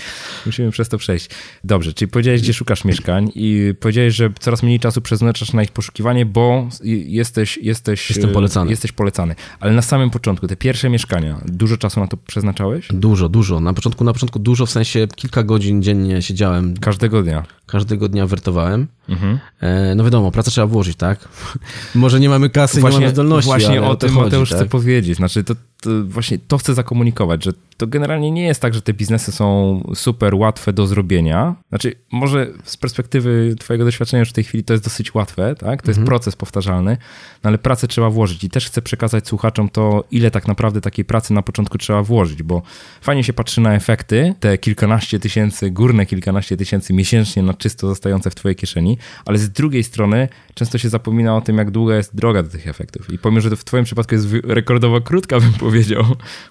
[0.45, 1.29] Musimy przez to przejść.
[1.63, 5.71] Dobrze, czyli powiedziałeś, gdzie szukasz mieszkań i powiedziałeś, że coraz mniej czasu przeznaczasz na ich
[5.71, 6.67] poszukiwanie, bo
[7.05, 7.57] jesteś...
[7.57, 8.71] jesteś Jestem polecany.
[8.71, 9.35] Jesteś polecany.
[9.59, 12.87] Ale na samym początku, te pierwsze mieszkania, dużo czasu na to przeznaczałeś?
[12.89, 13.59] Dużo, dużo.
[13.59, 16.77] Na początku, na początku dużo, w sensie kilka godzin dziennie siedziałem.
[16.77, 17.43] Każdego dnia?
[17.65, 18.87] Każdego dnia wertowałem.
[19.09, 19.39] Mhm.
[19.61, 21.29] E, no wiadomo, pracę trzeba włożyć, tak?
[21.95, 24.59] Może nie mamy kasy, właśnie, nie mamy zdolności, Właśnie o tym chodzi, Mateusz tak?
[24.59, 25.17] chcę powiedzieć.
[25.17, 28.93] Znaczy, to, to, właśnie to chcę zakomunikować, że to generalnie nie jest tak, że te
[28.93, 31.55] biznesy są super łatwe do zrobienia.
[31.69, 35.81] Znaczy, może z perspektywy twojego doświadczenia już w tej chwili to jest dosyć łatwe, tak?
[35.81, 36.05] To jest mhm.
[36.05, 36.97] proces powtarzalny,
[37.43, 41.05] no ale pracę trzeba włożyć i też chcę przekazać słuchaczom to, ile tak naprawdę takiej
[41.05, 42.61] pracy na początku trzeba włożyć, bo
[43.01, 48.29] fajnie się patrzy na efekty, te kilkanaście tysięcy, górne kilkanaście tysięcy miesięcznie na czysto zostające
[48.29, 52.15] w twojej kieszeni, ale z drugiej strony często się zapomina o tym, jak długa jest
[52.15, 53.13] droga do tych efektów.
[53.13, 56.03] I pomimo, że to w twoim przypadku jest rekordowo krótka, bym powiedział,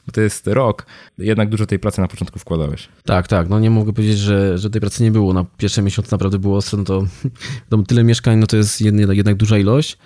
[0.06, 0.86] bo to jest rok,
[1.18, 2.88] jednak dużo tej pracy na początku wkładałeś.
[3.04, 3.48] Tak, tak.
[3.48, 5.32] No nie mogę powiedzieć, że, że tej pracy nie było.
[5.32, 7.06] Na pierwsze miesiące naprawdę było ostro, no to,
[7.88, 9.98] tyle mieszkań, no to jest jednak duża ilość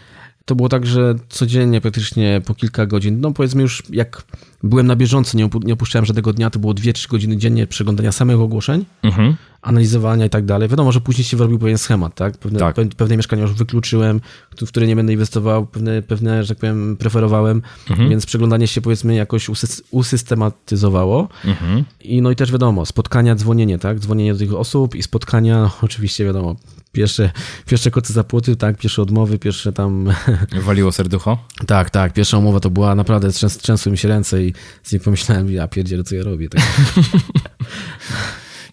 [0.47, 4.23] to było tak, że codziennie praktycznie po kilka godzin, no powiedzmy już jak
[4.63, 8.41] byłem na bieżąco, nie, nie opuszczałem żadnego dnia, to było 2-3 godziny dziennie przeglądania samych
[8.41, 9.37] ogłoszeń, mhm.
[9.63, 10.69] analizowania i tak dalej.
[10.69, 12.39] Wiadomo, że później się wyrobił pewien schemat, tak?
[12.39, 12.77] Pewne, tak.
[12.97, 14.21] pewne mieszkania już wykluczyłem,
[14.67, 18.11] w które nie będę inwestował, pewne, pewne że tak powiem, preferowałem, mhm.
[18.11, 19.47] więc przeglądanie się powiedzmy jakoś
[19.91, 21.29] usystematyzowało.
[21.45, 21.85] Mhm.
[22.01, 23.99] I no i też wiadomo, spotkania, dzwonienie, tak?
[23.99, 26.57] Dzwonienie do tych osób i spotkania, oczywiście wiadomo,
[26.97, 27.31] pierwsze,
[27.67, 30.09] pierwsze koty za płoty, tak, pierwsze odmowy, pierwsze tam...
[30.67, 31.39] Waliło serducho?
[31.67, 33.29] Tak, tak, pierwsza umowa to była naprawdę,
[33.63, 36.49] trzęsły mi się ręce i z niej pomyślałem, ja pierdzielę, co ja robię.
[36.49, 36.63] Tak.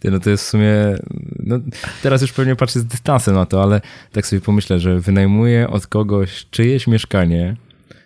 [0.12, 0.74] no to jest w sumie,
[1.40, 1.60] no,
[2.04, 3.82] teraz już pewnie patrzę z dystansem na to, ale
[4.12, 7.56] tak sobie pomyślę, że wynajmuję od kogoś czyjeś mieszkanie,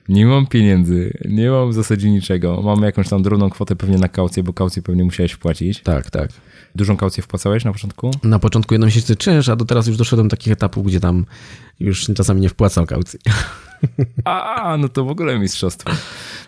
[0.10, 4.08] nie mam pieniędzy, nie mam w zasadzie niczego, mam jakąś tam drobną kwotę pewnie na
[4.08, 5.82] kaucję, bo kaucję pewnie musiałeś wpłacić.
[5.82, 6.30] Tak, tak.
[6.76, 8.12] Dużą kaucję wpłacałeś na początku?
[8.24, 11.26] Na początku jedną miesięcy czynsz, a do teraz już doszedłem do takich etapów, gdzie tam
[11.80, 13.20] już czasami nie wpłacam kaucji.
[14.26, 15.92] A, no to w ogóle mistrzostwo.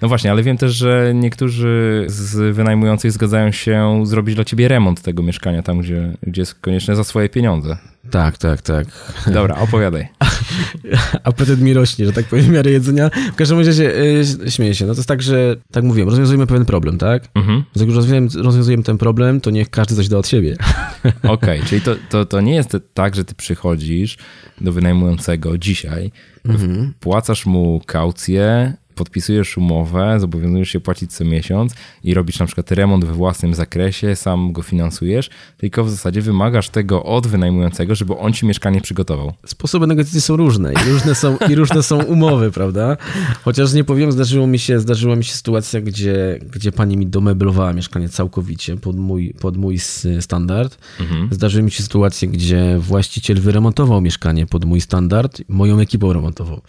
[0.02, 5.02] No właśnie, ale wiem też, że niektórzy z wynajmujących zgadzają się zrobić dla ciebie remont
[5.02, 7.78] tego mieszkania tam, gdzie, gdzie jest konieczne za swoje pieniądze.
[8.12, 8.88] Tak, tak, tak.
[9.34, 10.08] Dobra, opowiadaj.
[11.24, 13.10] Apetyt mi rośnie, że tak powiem, w miarę jedzenia.
[13.34, 14.86] W każdym razie yy, śmieję się.
[14.86, 17.24] No to jest tak, że, tak mówiłem, rozwiązujemy pewien problem, tak?
[17.36, 17.64] Mhm.
[17.76, 17.96] Jak już
[18.36, 20.58] rozwiązujemy ten problem, to niech każdy coś da od siebie.
[21.04, 24.18] Okej, okay, czyli to, to, to nie jest tak, że ty przychodzisz
[24.62, 26.12] do wynajmującego dzisiaj,
[26.46, 26.94] mhm.
[26.98, 33.06] wpłacasz mu kaucję, podpisujesz umowę, zobowiązujesz się płacić co miesiąc i robisz na przykład remont
[33.06, 38.34] we własnym zakresie, sam go finansujesz, tylko w zasadzie wymagasz tego od wynajmującego, żeby on
[38.34, 39.34] ci mieszkanie przygotował.
[39.46, 42.98] Sposoby negocjacji są różne i różne są, i różne są umowy, prawda?
[43.44, 47.74] Chociaż nie powiem, zdarzyło mi się, zdarzyła mi się sytuacja, gdzie, gdzie pani mi domeblowała
[47.74, 49.80] mieszkanie całkowicie pod mój, pod mój
[50.20, 50.78] standard.
[51.00, 51.30] Mhm.
[51.32, 56.62] Zdarzyły mi się sytuacje, gdzie właściciel wyremontował mieszkanie pod mój standard, moją ekipą remontował.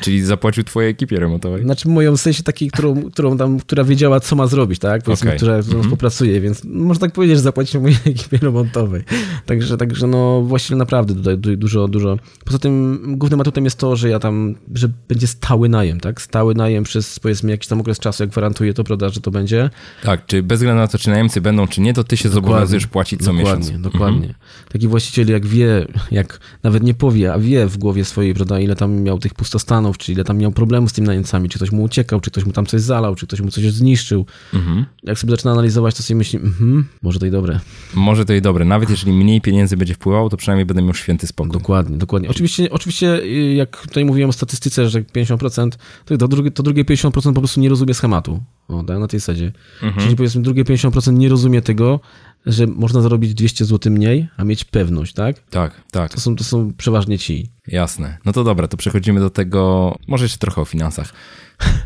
[0.00, 1.62] Czyli zapłacił twojej ekipie remontowej?
[1.62, 5.02] Znaczy moją w sensie takiej, którą, którą tam, która wiedziała, co ma zrobić, tak?
[5.02, 5.36] Powiedzmy, okay.
[5.36, 5.82] która, mm -hmm.
[5.82, 9.02] współpracuje, więc można tak powiedzieć, że zapłacił mojej ekipie remontowej.
[9.46, 12.18] Także, także no właściwie naprawdę tutaj dużo, dużo.
[12.44, 16.22] Poza tym głównym atutem jest to, że ja tam, że będzie stały najem, tak?
[16.22, 19.70] Stały najem przez powiedzmy jakiś tam okres czasu, jak gwarantuję to, prawda, że to będzie.
[20.02, 22.48] Tak, czy bez względu na to, czy najemcy będą, czy nie, to ty się dokładnie,
[22.48, 23.82] zobowiązujesz płacić co dokładnie, miesiąc.
[23.82, 24.34] Dokładnie, mhm.
[24.72, 28.76] Taki właściciel jak wie, jak nawet nie powie, a wie w głowie swojej, prawda, ile
[28.76, 31.82] tam miał tych pustostanów, czy ile tam miał problemów z tymi najemcami, czy ktoś mu
[31.82, 34.26] uciekał, czy ktoś mu tam coś zalał, czy ktoś mu coś zniszczył.
[34.54, 34.84] Mhm.
[35.02, 37.60] Jak sobie zaczyna analizować, to sobie myśli, mhm, może to i dobre.
[37.94, 38.64] Może to i dobre.
[38.64, 41.52] Nawet jeżeli mniej pieniędzy będzie wpływało, to przynajmniej będę miał święty spokój.
[41.52, 42.28] Dokładnie, dokładnie.
[42.28, 45.70] Oczywiście, oczywiście y, jak tutaj mówiłem o statystyce, że 50%,
[46.04, 48.40] to, to, drugie, to drugie 50% po prostu nie rozumie schematu.
[48.68, 49.52] O, tak, na tej zasadzie.
[49.82, 50.02] Mhm.
[50.02, 52.00] Czyli powiedzmy drugie 50% nie rozumie tego,
[52.46, 55.38] że można zarobić 200 zł mniej, a mieć pewność, tak?
[55.50, 56.14] Tak, tak.
[56.14, 57.50] To są, to są przeważnie ci.
[57.66, 58.18] Jasne.
[58.24, 61.12] No to dobra, to przechodzimy do tego, może jeszcze trochę o finansach.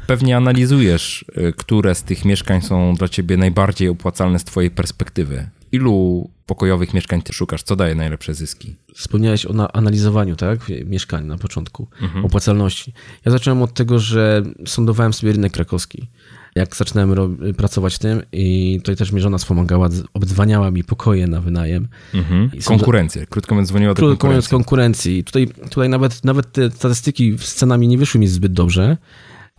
[0.07, 5.49] Pewnie analizujesz, y, które z tych mieszkań są dla ciebie najbardziej opłacalne z twojej perspektywy.
[5.73, 7.63] Ilu pokojowych mieszkań ty szukasz?
[7.63, 8.77] Co daje najlepsze zyski?
[8.95, 10.59] Wspomniałeś o analizowaniu, tak?
[10.85, 12.25] Mieszkań na początku, mhm.
[12.25, 12.93] opłacalności.
[13.25, 16.09] Ja zacząłem od tego, że sądowałem sobie rynek krakowski
[16.55, 21.41] jak zaczynałem pracować w tym i tutaj też mnie żona wspomagała, obdzwaniała mi pokoje na
[21.41, 21.89] wynajem.
[22.15, 22.51] Mhm.
[22.65, 24.29] Konkurencję, krótko mówiąc dzwoniła do konkurencji.
[24.29, 25.25] mówiąc konkurencji.
[25.25, 28.97] Tutaj, tutaj nawet, nawet te statystyki z cenami nie wyszły mi zbyt dobrze,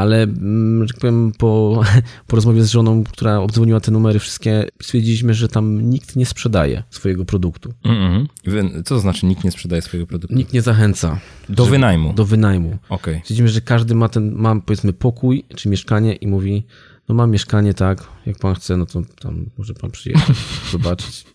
[0.03, 1.81] ale, mm, że tak powiem, po,
[2.27, 6.83] po rozmowie z żoną, która obdzwoniła te numery wszystkie, stwierdziliśmy, że tam nikt nie sprzedaje
[6.89, 7.73] swojego produktu.
[7.83, 8.83] Mm -hmm.
[8.83, 10.35] Co to znaczy nikt nie sprzedaje swojego produktu?
[10.35, 11.19] Nikt nie zachęca.
[11.49, 12.13] Do wynajmu?
[12.13, 12.77] Do wynajmu.
[12.89, 13.13] Okay.
[13.13, 16.63] Stwierdziliśmy, że każdy ma ten, ma powiedzmy pokój czy mieszkanie i mówi,
[17.09, 20.37] no mam mieszkanie, tak, jak pan chce, no to tam może pan przyjechać,
[20.71, 21.25] zobaczyć.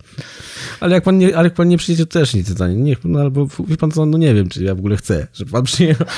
[0.80, 2.76] Ale jak pan nie, ale jak pan nie przyjedzie, to też nic zdanie.
[2.76, 5.50] Niech, no albo wie pan co, no nie wiem, czy ja w ogóle chcę, żeby
[5.50, 6.06] pan przyjechał.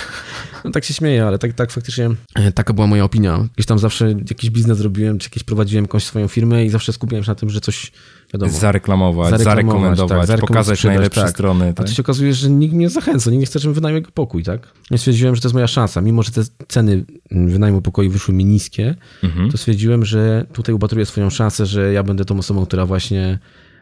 [0.65, 3.49] No tak się śmieję, ale tak, tak faktycznie e, taka była moja opinia.
[3.55, 7.25] Gdzieś tam zawsze jakiś biznes robiłem, czy jakieś prowadziłem jakąś swoją firmę i zawsze skupiałem
[7.25, 7.93] się na tym, że coś
[8.35, 8.53] wiadomo.
[8.53, 11.31] Zareklamować, zareklamować zarekomendować, tak, pokazać sprzedać, najlepsze tak.
[11.31, 11.75] strony.
[11.75, 11.87] Tak?
[11.87, 14.45] A to się okazuje, że nikt mnie zachęca, nikt nie chce, żebym wynajął jego pokój,
[14.45, 14.69] tak?
[14.91, 16.01] Ja stwierdziłem, że to jest moja szansa.
[16.01, 19.51] Mimo, że te ceny wynajmu pokoju wyszły mi niskie, mhm.
[19.51, 23.39] to stwierdziłem, że tutaj upatruję swoją szansę, że ja będę tą osobą, która właśnie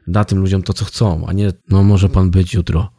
[0.09, 2.91] da tym ludziom to, co chcą, a nie, no może pan być jutro.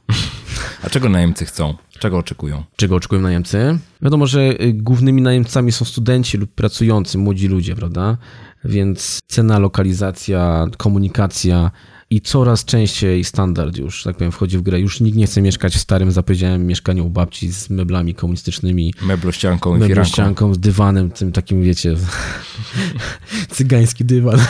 [0.83, 1.73] A czego najemcy chcą?
[1.99, 2.63] Czego oczekują?
[2.75, 3.79] Czego oczekują najemcy?
[4.01, 8.17] Wiadomo, że y, głównymi najemcami są studenci lub pracujący, młodzi ludzie, prawda?
[8.65, 11.71] Więc cena, lokalizacja, komunikacja
[12.09, 14.79] i coraz częściej standard już, tak powiem, wchodzi w grę.
[14.79, 18.93] Już nikt nie chce mieszkać w starym, zapowiedziałem, mieszkaniu u babci z meblami komunistycznymi.
[19.01, 21.95] Meblościanką i Meblościanką, z dywanem, tym takim, wiecie,
[23.55, 24.39] cygański dywan.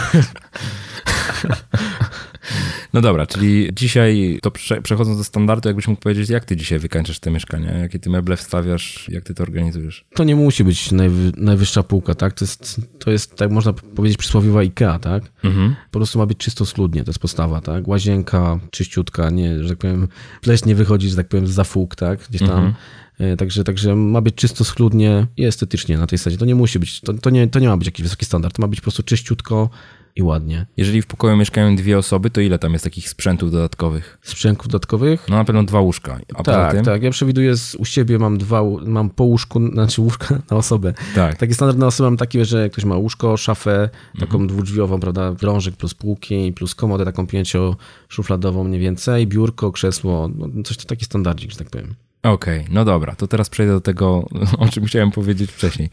[2.93, 6.79] No dobra, czyli dzisiaj, to prze, przechodząc do standardu, jakbyś mógł powiedzieć, jak ty dzisiaj
[6.79, 7.77] wykańczasz te mieszkania?
[7.77, 9.09] Jakie ty meble wstawiasz?
[9.09, 10.05] Jak ty to organizujesz?
[10.15, 12.33] To nie musi być najwy, najwyższa półka, tak?
[12.33, 15.23] To jest, to jest, tak można powiedzieć, przysłowiowa IKEA, tak?
[15.43, 15.75] Mhm.
[15.91, 17.87] Po prostu ma być czysto schludnie, to jest postawa, tak?
[17.87, 20.07] Łazienka czyściutka, nie, że tak powiem,
[20.41, 22.19] pleś nie wychodzi, że tak powiem, za fółk, tak?
[22.29, 22.51] Gdzieś tam.
[22.51, 22.73] Mhm.
[23.19, 26.37] E, także, także ma być czysto schludnie i estetycznie na tej zasadzie.
[26.37, 28.55] To nie musi być, to, to, nie, to nie ma być jakiś wysoki standard.
[28.55, 29.69] To ma być po prostu czyściutko,
[30.15, 30.65] i ładnie.
[30.77, 34.17] Jeżeli w pokoju mieszkają dwie osoby, to ile tam jest takich sprzętów dodatkowych?
[34.21, 35.25] Sprzętów dodatkowych?
[35.29, 36.19] No na pewno dwa łóżka.
[36.35, 36.85] A tak, tym...
[36.85, 37.03] tak.
[37.03, 40.93] Ja przewiduję, z, u siebie mam dwa, mam po łóżku, znaczy łóżka na osobę.
[41.15, 41.37] Tak.
[41.37, 44.47] Taki standard na osobę mam taki, że ktoś ma łóżko, szafę, taką mhm.
[44.47, 50.77] dwudrzwiową, prawda, drążek plus półki, plus komodę taką pięcioszufladową mniej więcej, biurko, krzesło, no coś
[50.77, 51.95] to taki standardzik, że tak powiem.
[52.23, 55.89] Okej, okay, no dobra, to teraz przejdę do tego, o czym chciałem powiedzieć wcześniej.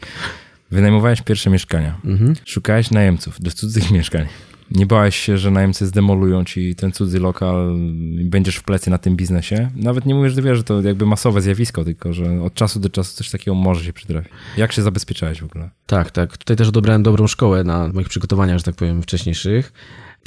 [0.71, 1.99] Wynajmowałeś pierwsze mieszkania.
[2.05, 2.33] Mhm.
[2.45, 4.25] Szukałeś najemców do cudzych mieszkań.
[4.71, 7.75] Nie bałeś się, że najemcy zdemolują ci ten cudzy lokal
[8.19, 9.69] i będziesz w plecy na tym biznesie?
[9.75, 12.89] Nawet nie mówię, że wiesz, że to jakby masowe zjawisko, tylko że od czasu do
[12.89, 14.31] czasu coś takiego może się przytrafić.
[14.57, 15.69] Jak się zabezpieczałeś w ogóle?
[15.85, 16.37] Tak, tak.
[16.37, 19.73] Tutaj też odebrałem dobrą szkołę na moich przygotowaniach, że tak powiem, wcześniejszych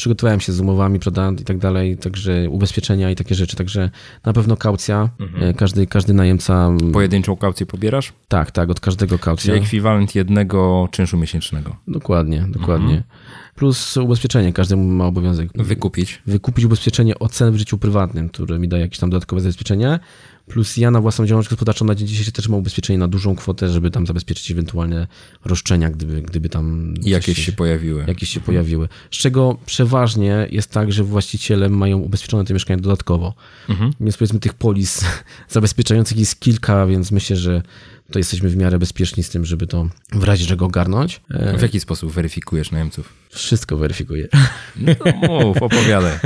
[0.01, 3.91] przygotowałem się z umowami, prawda, i tak dalej, także ubezpieczenia i takie rzeczy, także
[4.25, 5.45] na pewno kaucja, mhm.
[5.45, 6.71] E, każdy, każdy najemca...
[6.93, 8.13] Pojedynczą kaucję pobierasz?
[8.29, 9.53] Tak, tak, od każdego kaucja.
[9.53, 11.77] Czyli ekwiwalent jednego czynszu miesięcznego.
[11.89, 12.95] Dokładnie, dokładnie.
[12.95, 13.03] Mhm.
[13.55, 15.51] Plus ubezpieczenie, każdy ma obowiązek.
[15.55, 16.23] Wykupić.
[16.27, 19.99] Wykupić ubezpieczenie ocen w życiu prywatnym, które mi daje jakieś tam dodatkowe zabezpieczenie.
[20.51, 23.69] Plus ja na własną działalność gospodarczą na dzień dzisiejszy też mam ubezpieczenie na dużą kwotę,
[23.69, 25.07] żeby tam zabezpieczyć ewentualne
[25.45, 26.95] roszczenia, gdyby, gdyby tam...
[27.03, 28.05] Jakieś się, się pojawiły.
[28.09, 28.47] Jakieś się mhm.
[28.47, 28.89] pojawiły.
[29.11, 33.35] Z czego przeważnie jest tak, że właściciele mają ubezpieczone te mieszkania dodatkowo.
[33.69, 33.93] Mhm.
[34.01, 35.05] Więc powiedzmy tych polis
[35.49, 37.63] zabezpieczających jest kilka, więc myślę, że
[38.11, 41.21] to jesteśmy w miarę bezpieczni z tym, żeby to w razie czego ogarnąć.
[41.59, 43.13] W jaki sposób weryfikujesz najemców?
[43.31, 44.29] Wszystko weryfikuję.
[44.77, 44.95] No
[45.29, 46.19] mów, opowiadaj.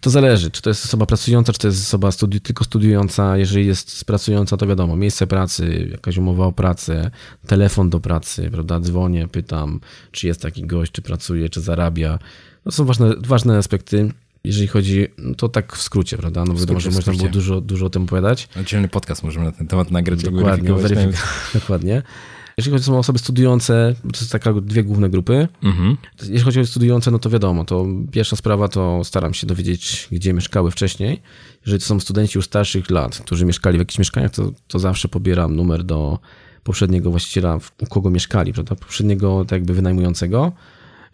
[0.00, 3.36] To zależy, czy to jest osoba pracująca, czy to jest osoba studi tylko studiująca.
[3.36, 7.10] Jeżeli jest pracująca, to wiadomo, miejsce pracy, jakaś umowa o pracę,
[7.46, 9.80] telefon do pracy, prawda, dzwonię, pytam,
[10.12, 12.18] czy jest taki gość, czy pracuje, czy zarabia.
[12.64, 14.12] To są ważne, ważne aspekty
[14.44, 16.44] jeżeli chodzi, no to tak w skrócie, prawda?
[16.44, 18.48] No wiadomo, że można było dużo, dużo o tym opowiadać.
[18.60, 20.22] Oddzielny podcast możemy na ten temat nagrać.
[20.22, 21.20] Dokładnie, weryfikować.
[21.54, 22.02] Dokładnie.
[22.56, 25.48] Jeżeli chodzi o osoby studiujące, to jest taka dwie główne grupy.
[25.62, 25.96] Mhm.
[26.20, 30.32] Jeśli chodzi o studiujące, no to wiadomo, to pierwsza sprawa to staram się dowiedzieć, gdzie
[30.32, 31.22] mieszkały wcześniej.
[31.66, 35.08] Jeżeli to są studenci już starszych lat, którzy mieszkali w jakichś mieszkaniach, to, to zawsze
[35.08, 36.18] pobieram numer do
[36.64, 38.74] poprzedniego właściciela, u kogo mieszkali, prawda?
[38.74, 40.52] Poprzedniego tak jakby wynajmującego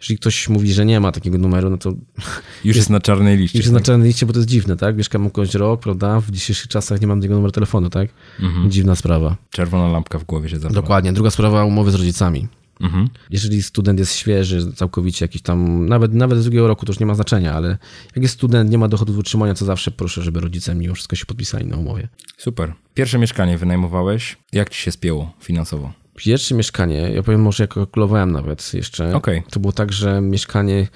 [0.00, 1.92] jeżeli ktoś mówi, że nie ma takiego numeru, no to...
[2.64, 3.58] Już jest na czarnej liście.
[3.58, 3.82] Już jest tak?
[3.82, 4.96] na czarnej liście, bo to jest dziwne, tak?
[4.96, 6.20] Mieszkam u kogoś rok, prawda?
[6.20, 8.08] W dzisiejszych czasach nie mam tego numeru telefonu, tak?
[8.40, 8.70] Mhm.
[8.70, 9.36] Dziwna sprawa.
[9.50, 10.80] Czerwona lampka w głowie się zapala.
[10.80, 11.12] Dokładnie.
[11.12, 12.48] Druga sprawa, umowy z rodzicami.
[12.80, 13.08] Mhm.
[13.30, 17.06] Jeżeli student jest świeży, całkowicie jakiś tam, nawet, nawet z drugiego roku to już nie
[17.06, 17.78] ma znaczenia, ale
[18.16, 21.16] jak jest student, nie ma dochodów z utrzymania, to zawsze proszę, żeby rodzice mimo wszystko
[21.16, 22.08] się podpisali na umowie.
[22.36, 22.74] Super.
[22.94, 24.36] Pierwsze mieszkanie wynajmowałeś.
[24.52, 25.92] Jak ci się spięło finansowo?
[26.18, 29.42] Pierwsze mieszkanie, ja powiem może jak kalkulowałem nawet jeszcze, okay.
[29.50, 30.88] to było tak, że mieszkanie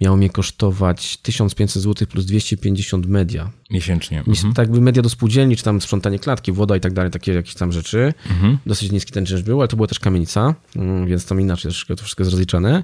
[0.00, 3.50] miało mnie kosztować 1500 zł plus 250 media.
[3.70, 4.18] Miesięcznie.
[4.18, 4.54] Mhm.
[4.54, 7.54] Tak by media do spółdzielni, czy tam sprzątanie klatki, woda i tak dalej, takie jakieś
[7.54, 8.14] tam rzeczy.
[8.30, 8.58] Mhm.
[8.66, 11.96] Dosyć niski ten czynsz był, ale to była też kamienica, mm, więc tam inaczej to
[11.96, 12.82] wszystko jest rozliczane.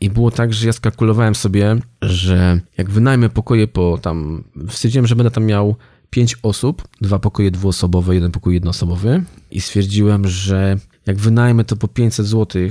[0.00, 5.16] I było tak, że ja skalkulowałem sobie, że jak wynajmę pokoje po tam, stwierdziłem, że
[5.16, 5.76] będę tam miał
[6.10, 11.88] pięć osób, dwa pokoje dwuosobowe, jeden pokój jednoosobowy i stwierdziłem, że jak wynajmę to po
[11.88, 12.62] 500 zł,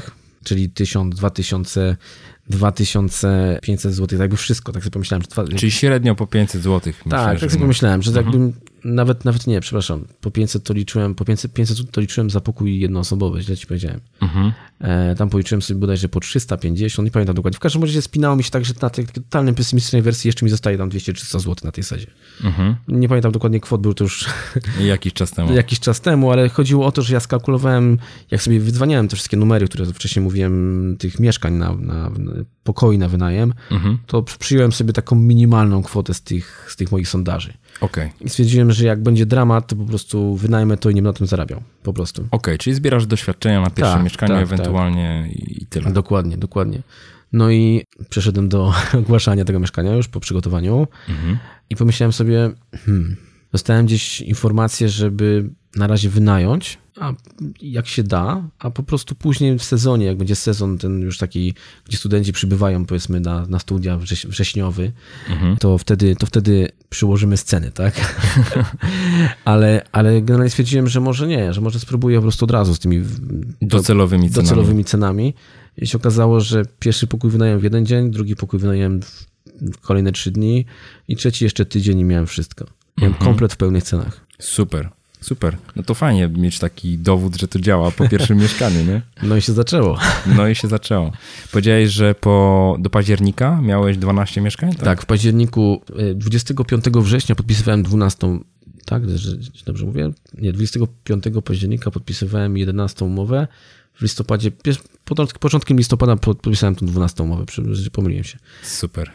[0.44, 1.98] czyli 1000, 2000,
[2.50, 5.22] 2500 zł, tak jakby wszystko, tak sobie pomyślałem.
[5.22, 6.94] Że dwa, Czyli średnio po 500 zł.
[7.10, 8.26] tak, tak sobie pomyślałem, że mhm.
[8.26, 12.30] jakbym nawet, nawet nie, przepraszam, po 500 to liczyłem, po 500, 500 zł to liczyłem
[12.30, 14.00] za pokój jednoosobowy, źle ci powiedziałem.
[14.22, 14.52] Mhm.
[14.80, 17.58] E, tam policzyłem sobie bodajże po 350, nie pamiętam dokładnie.
[17.58, 20.50] W każdym razie spinało mi się tak, że na tej totalnej pesymistycznej wersji jeszcze mi
[20.50, 22.08] zostaje tam 200-300 zł na tej sadzie.
[22.44, 22.76] Mhm.
[22.88, 24.26] Nie pamiętam dokładnie kwot, był to już...
[24.80, 25.54] Jakiś czas temu.
[25.62, 27.98] Jakiś czas temu, ale chodziło o to, że ja skalkulowałem,
[28.32, 32.12] jak sobie wydzwaniałem te wszystkie numery, które wcześniej mówiłem, tych mieszkań na, na
[32.64, 33.98] pokoi na wynajem, mhm.
[34.06, 37.54] to przyjąłem sobie taką minimalną kwotę z tych, z tych moich sondaży.
[37.82, 38.12] Okay.
[38.22, 41.18] I stwierdziłem, że jak będzie dramat, to po prostu wynajmę to i nie będę na
[41.18, 41.62] tym zarabiał.
[41.84, 42.22] Po prostu.
[42.22, 45.40] Okej, okay, czyli zbierasz doświadczenia na pierwszym tak, mieszkaniu tak, ewentualnie tak.
[45.40, 45.92] i tyle.
[45.92, 46.82] Dokładnie, dokładnie.
[47.34, 48.74] No i przeszedłem do
[49.04, 51.38] ogłaszania tego mieszkania już po przygotowaniu mhm.
[51.70, 52.52] i pomyślałem sobie,
[52.86, 53.16] hmm,
[53.52, 57.14] dostałem gdzieś informację, żeby na razie wynająć, a
[57.62, 61.54] jak się da, a po prostu później w sezonie, jak będzie sezon ten już taki,
[61.86, 64.92] gdzie studenci przybywają powiedzmy na, na studia wrześniowy,
[65.30, 65.58] mhm.
[65.58, 68.24] to, wtedy, to wtedy przyłożymy sceny, tak?
[69.46, 72.80] ale, ale generalnie stwierdziłem, że może nie, że może spróbuję po prostu od razu z
[72.80, 73.04] tymi
[73.62, 74.48] docelowymi, cenami.
[74.48, 75.34] docelowymi cenami.
[75.78, 79.00] I się okazało, że pierwszy pokój wynająłem w jeden dzień, drugi pokój wynająłem
[79.62, 80.66] w kolejne trzy dni
[81.08, 82.66] i trzeci jeszcze tydzień i miałem wszystko.
[82.98, 83.32] Miałem mhm.
[83.32, 84.26] komplet w pełnych cenach.
[84.40, 84.99] Super.
[85.22, 85.58] Super.
[85.76, 89.02] No to fajnie mieć taki dowód, że to działa po pierwszym mieszkaniu, nie?
[89.24, 89.98] No i się zaczęło.
[90.26, 91.12] No i się zaczęło.
[91.52, 94.72] Powiedziałeś, że po, do października miałeś 12 mieszkań?
[94.72, 95.82] Tak, tak w październiku
[96.16, 98.40] 25 e, września podpisywałem 12,
[98.86, 100.12] tak, że dobrze mówię?
[100.38, 103.48] Nie, 25 października podpisywałem 11 umowę.
[103.94, 104.52] W listopadzie,
[105.40, 107.46] początkiem listopada podpisałem tą 12 umowę,
[107.92, 108.38] pomyliłem się.
[108.64, 109.12] Super.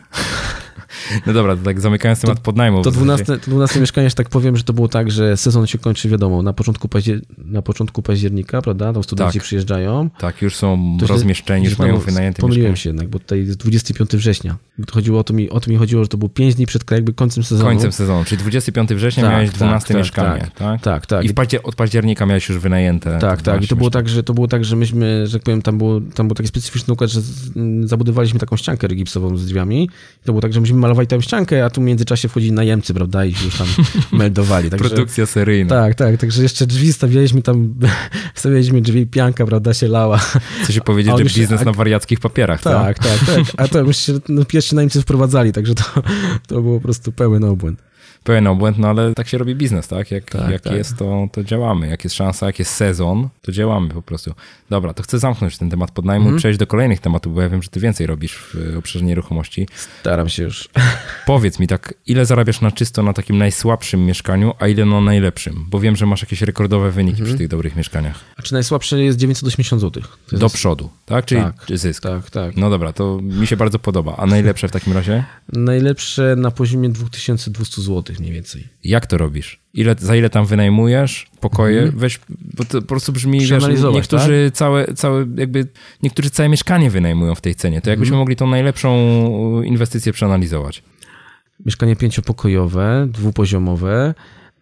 [1.26, 2.82] No dobra, to tak zamykając temat podnajmu.
[2.82, 5.78] To 12, to 12 mieszkanie, że tak powiem, że to było tak, że sezon się
[5.78, 8.92] kończy, wiadomo, na początku, paździer na początku października, prawda?
[8.92, 9.42] Tam studenci tak.
[9.42, 10.10] przyjeżdżają.
[10.18, 12.82] Tak, już są to rozmieszczeni, już mają wynajęte Pomyliłem mieszkanie.
[12.82, 14.56] się jednak, bo tutaj jest 25 września.
[14.86, 16.90] To chodziło o to, mi, o to mi chodziło, że to było 5 dni przed
[16.90, 17.70] jakby końcem sezonu.
[17.70, 20.52] Końcem sezonu, czyli 25 września tak, miałeś 12 tak, tak, mieszkanie, tak?
[20.54, 21.06] Tak, tak.
[21.06, 21.24] tak.
[21.24, 23.18] I paździer od października miałeś już wynajęte.
[23.18, 23.64] Tak, tak.
[23.64, 26.00] I to było tak, że to było tak, że myśmy, że tak powiem, tam było,
[26.14, 27.20] tam był taki specyficzny układ, że
[27.84, 29.84] zabudowaliśmy taką ściankę gipsową z drzwiami.
[30.22, 32.94] I to było tak, że myśmy malowali tę ściankę, a tu w międzyczasie wchodzili najemcy,
[32.94, 33.66] prawda, i już tam
[34.18, 34.70] meldowali.
[34.70, 35.68] Także, Produkcja seryjna.
[35.68, 37.74] Tak, tak, także jeszcze drzwi stawialiśmy tam,
[38.34, 40.20] stawialiśmy drzwi, pianka, prawda, się lała.
[40.66, 42.98] Co się powiedzieć, że biznes się, na wariackich papierach, tak?
[42.98, 43.44] Tak, tak, tak.
[43.56, 45.84] A to już się no, pierwsi najemcy wprowadzali, także to,
[46.46, 47.83] to było po prostu pełen obłęd
[48.24, 50.10] pełen obłęd, no ale tak się robi biznes, tak?
[50.10, 50.72] Jak, tak, jak tak.
[50.72, 51.88] jest, to, to działamy.
[51.88, 54.34] Jak jest szansa, jak jest sezon, to działamy po prostu.
[54.70, 56.36] Dobra, to chcę zamknąć ten temat podnajmu mm.
[56.36, 59.68] i przejść do kolejnych tematów, bo ja wiem, że ty więcej robisz w obszarze nieruchomości.
[60.00, 60.68] Staram się już.
[61.26, 65.66] Powiedz mi tak, ile zarabiasz na czysto na takim najsłabszym mieszkaniu, a ile na najlepszym?
[65.70, 67.28] Bo wiem, że masz jakieś rekordowe wyniki mm.
[67.28, 68.20] przy tych dobrych mieszkaniach.
[68.36, 70.02] A czy najsłabsze jest 980 zł?
[70.32, 70.54] Do jest...
[70.54, 71.24] przodu, tak?
[71.24, 72.02] Czyli tak, zysk.
[72.02, 72.56] Tak, tak.
[72.56, 74.16] No dobra, to mi się bardzo podoba.
[74.16, 75.24] A najlepsze w takim razie?
[75.52, 78.68] Najlepsze na poziomie 2200 zł mniej więcej.
[78.84, 79.60] Jak to robisz?
[79.74, 81.78] Ile, za ile tam wynajmujesz pokoje?
[81.78, 81.98] Mhm.
[81.98, 84.54] Weź, bo to po prostu brzmi, wiesz, niektórzy tak?
[84.54, 85.66] całe, całe, jakby,
[86.02, 87.80] niektórzy całe mieszkanie wynajmują w tej cenie.
[87.80, 88.20] To jakbyśmy mhm.
[88.20, 90.82] mogli tą najlepszą inwestycję przeanalizować.
[91.66, 94.14] Mieszkanie pięciopokojowe, dwupoziomowe,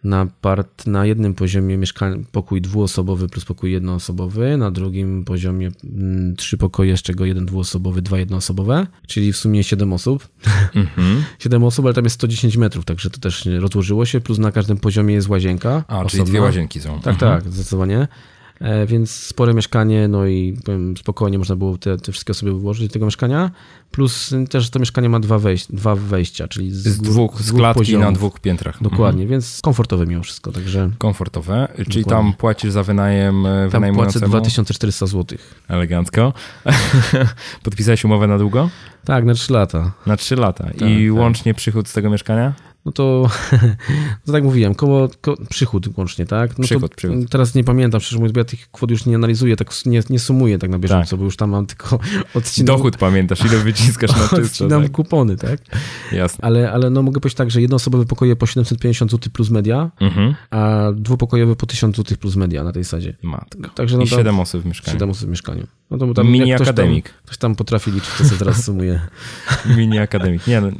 [0.04, 6.36] na, part, na jednym poziomie mieszkań, pokój dwuosobowy plus pokój jednoosobowy, na drugim poziomie mm,
[6.36, 10.28] trzy pokoje, z czego jeden dwuosobowy, dwa jednoosobowe, czyli w sumie siedem osób.
[10.74, 11.22] Mm-hmm.
[11.38, 14.76] Siedem osób, ale tam jest 110 metrów, także to też rozłożyło się, plus na każdym
[14.76, 15.84] poziomie jest łazienka.
[15.88, 16.10] A, osobna.
[16.10, 17.00] czyli dwie łazienki są.
[17.00, 17.42] Tak, mhm.
[17.42, 18.08] tak, zdecydowanie.
[18.62, 22.88] E, więc spore mieszkanie, no i powiem, spokojnie można było te, te wszystkie osoby wyłożyć
[22.88, 23.51] do tego mieszkania.
[23.90, 27.53] Plus też to mieszkanie ma dwa, wejś dwa wejścia, czyli z, z dwóch, z, z
[27.53, 28.07] klatki poziomów.
[28.07, 28.83] na dwóch piętrach.
[28.83, 29.29] Dokładnie, mhm.
[29.29, 30.90] więc komfortowe mimo wszystko, także...
[30.98, 32.31] Komfortowe, czyli Dokładnie.
[32.31, 35.38] tam płacisz za wynajem e, Tam płacę 2400 zł.
[35.68, 36.33] Elegancko.
[37.64, 38.70] Podpisałeś umowę na długo?
[39.05, 39.92] Tak, na 3 lata.
[40.07, 40.64] Na 3 lata.
[40.64, 41.18] Tak, I tak.
[41.18, 42.53] łącznie przychód z tego mieszkania?
[42.85, 43.31] No to,
[44.27, 46.59] to tak mówiłem, koło, ko, przychód łącznie, tak?
[46.59, 47.31] No przychód, przychód.
[47.31, 50.59] Teraz nie pamiętam, szczerze mówiąc, ja tych kwot już nie analizuję, tak nie, nie sumuję
[50.59, 51.18] tak na bieżąco, tak.
[51.18, 51.99] bo już tam mam tylko
[52.35, 52.77] odcinam...
[52.77, 54.42] Dochód pamiętasz, ile wyciskasz na czysto.
[54.42, 54.92] Odcinam tak?
[54.92, 55.61] kupony, tak?
[56.12, 56.45] Jasne.
[56.45, 60.35] Ale, ale no mogę powiedzieć tak, że jednoosobowe pokoje po 750 zł plus media, mhm.
[60.51, 63.14] a dwupokojowe po 1000 zł plus media na tej sadzie.
[63.23, 63.68] Matko.
[63.75, 64.95] Także no I 7 osób w mieszkaniu.
[64.95, 65.66] 7 osób w mieszkaniu.
[65.90, 67.05] No to tam, Mini akademik.
[67.05, 69.01] Ktoś tam, ktoś tam potrafi liczyć, to co teraz sumuje.
[69.77, 70.47] Mini akademik.
[70.47, 70.71] Nie, no,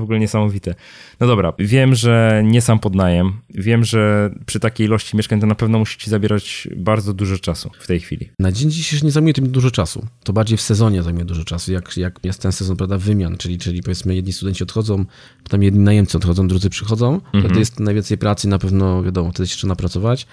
[0.00, 0.74] w ogóle niesamowite.
[1.20, 3.32] No dobra, wiem, że nie sam podnajem.
[3.54, 7.70] Wiem, że przy takiej ilości mieszkań to na pewno musi ci zabierać bardzo dużo czasu
[7.80, 8.30] w tej chwili.
[8.38, 10.06] Na dzień dzisiejszy nie zajmuje to mi dużo czasu.
[10.24, 13.58] To bardziej w sezonie zajmuje dużo czasu, jak, jak jest ten sezon, prawda, wymian, czyli,
[13.58, 15.04] czyli powiedzmy jedni studenci odchodzą,
[15.42, 17.14] potem jedni najemcy odchodzą, drudzy przychodzą.
[17.14, 17.44] Mhm.
[17.44, 20.26] Wtedy jest najwięcej pracy, na pewno wiadomo, wtedy się trzeba napracować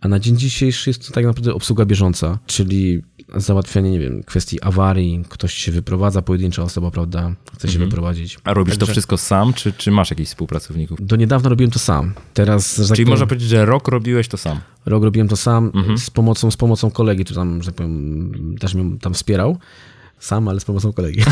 [0.00, 3.02] A na dzień dzisiejszy jest to tak naprawdę obsługa bieżąca, czyli
[3.36, 7.90] załatwianie, nie wiem, kwestii awarii, ktoś się wyprowadza, pojedyncza osoba, prawda, chce się mhm.
[7.90, 8.38] wyprowadzić.
[8.44, 8.86] A robisz Także...
[8.86, 10.98] to wszystko sam, czy, czy masz jakichś współpracowników?
[11.06, 12.14] Do niedawna robiłem to sam.
[12.34, 14.60] Teraz, Czyli tak można powiedzieć, że rok robiłeś to sam?
[14.86, 15.98] Rok robiłem to sam mhm.
[15.98, 19.58] z, pomocą, z pomocą kolegi, który tam, że tak powiem, też mnie tam wspierał.
[20.18, 21.22] Sam, ale z pomocą kolegi.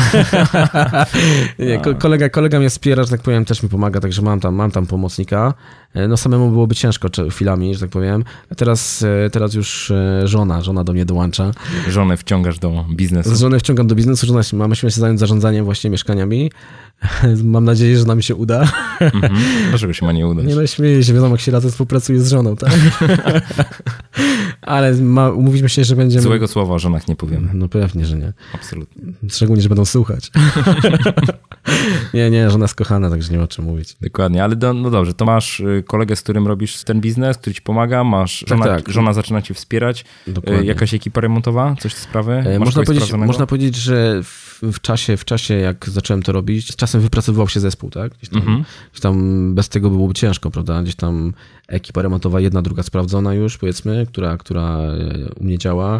[1.59, 4.71] nie, kolega, kolega mnie wspiera, że tak powiem, też mi pomaga, także mam tam, mam
[4.71, 5.53] tam pomocnika.
[5.93, 8.23] E, no samemu byłoby ciężko chwilami, że tak powiem.
[8.51, 11.51] A teraz, e, teraz już e, żona, żona do mnie dołącza.
[11.87, 13.35] Żonę wciągasz do biznesu.
[13.35, 16.51] Żonę wciągam do biznesu, żona, mamy się zająć zarządzaniem właśnie mieszkaniami.
[17.43, 18.71] Mam nadzieję, że nam się uda.
[18.99, 19.33] Mhm.
[19.69, 20.45] Dlaczego się ma nie udać?
[20.45, 22.71] Nie no, śmieję się, wiadomo, jak się razem współpracuje z żoną, tak?
[24.61, 26.21] Ale ma, umówiliśmy się, że będziemy...
[26.21, 27.49] Złego słowa o żonach nie powiem.
[27.53, 28.33] No pewnie, że nie.
[28.53, 29.03] Absolutnie.
[29.29, 30.31] Szczególnie, że będą słuchać.
[32.13, 33.97] nie, nie, żona jest kochana, także nie ma o czym mówić.
[34.01, 37.53] Dokładnie, ale do, no dobrze, to masz y, kolegę, z którym robisz ten biznes, który
[37.53, 38.93] ci pomaga, masz tak, żona, tak, tak.
[38.93, 40.67] żona zaczyna ci wspierać, y, Dokładnie.
[40.67, 42.33] jakaś ekipa remontowa, coś z sprawy?
[42.33, 46.75] E, można powiedzieć, można powiedzieć, że w, w, czasie, w czasie, jak zacząłem to robić,
[46.75, 48.11] czasem wypracowywał się zespół, tak?
[48.13, 48.63] Gdzieś tam, mhm.
[48.91, 50.83] gdzieś tam bez tego byłoby ciężko, prawda?
[50.83, 51.33] Gdzieś tam
[51.67, 55.99] ekipa remontowa, jedna, druga sprawdzona już, powiedzmy, która, która e, u mnie działa.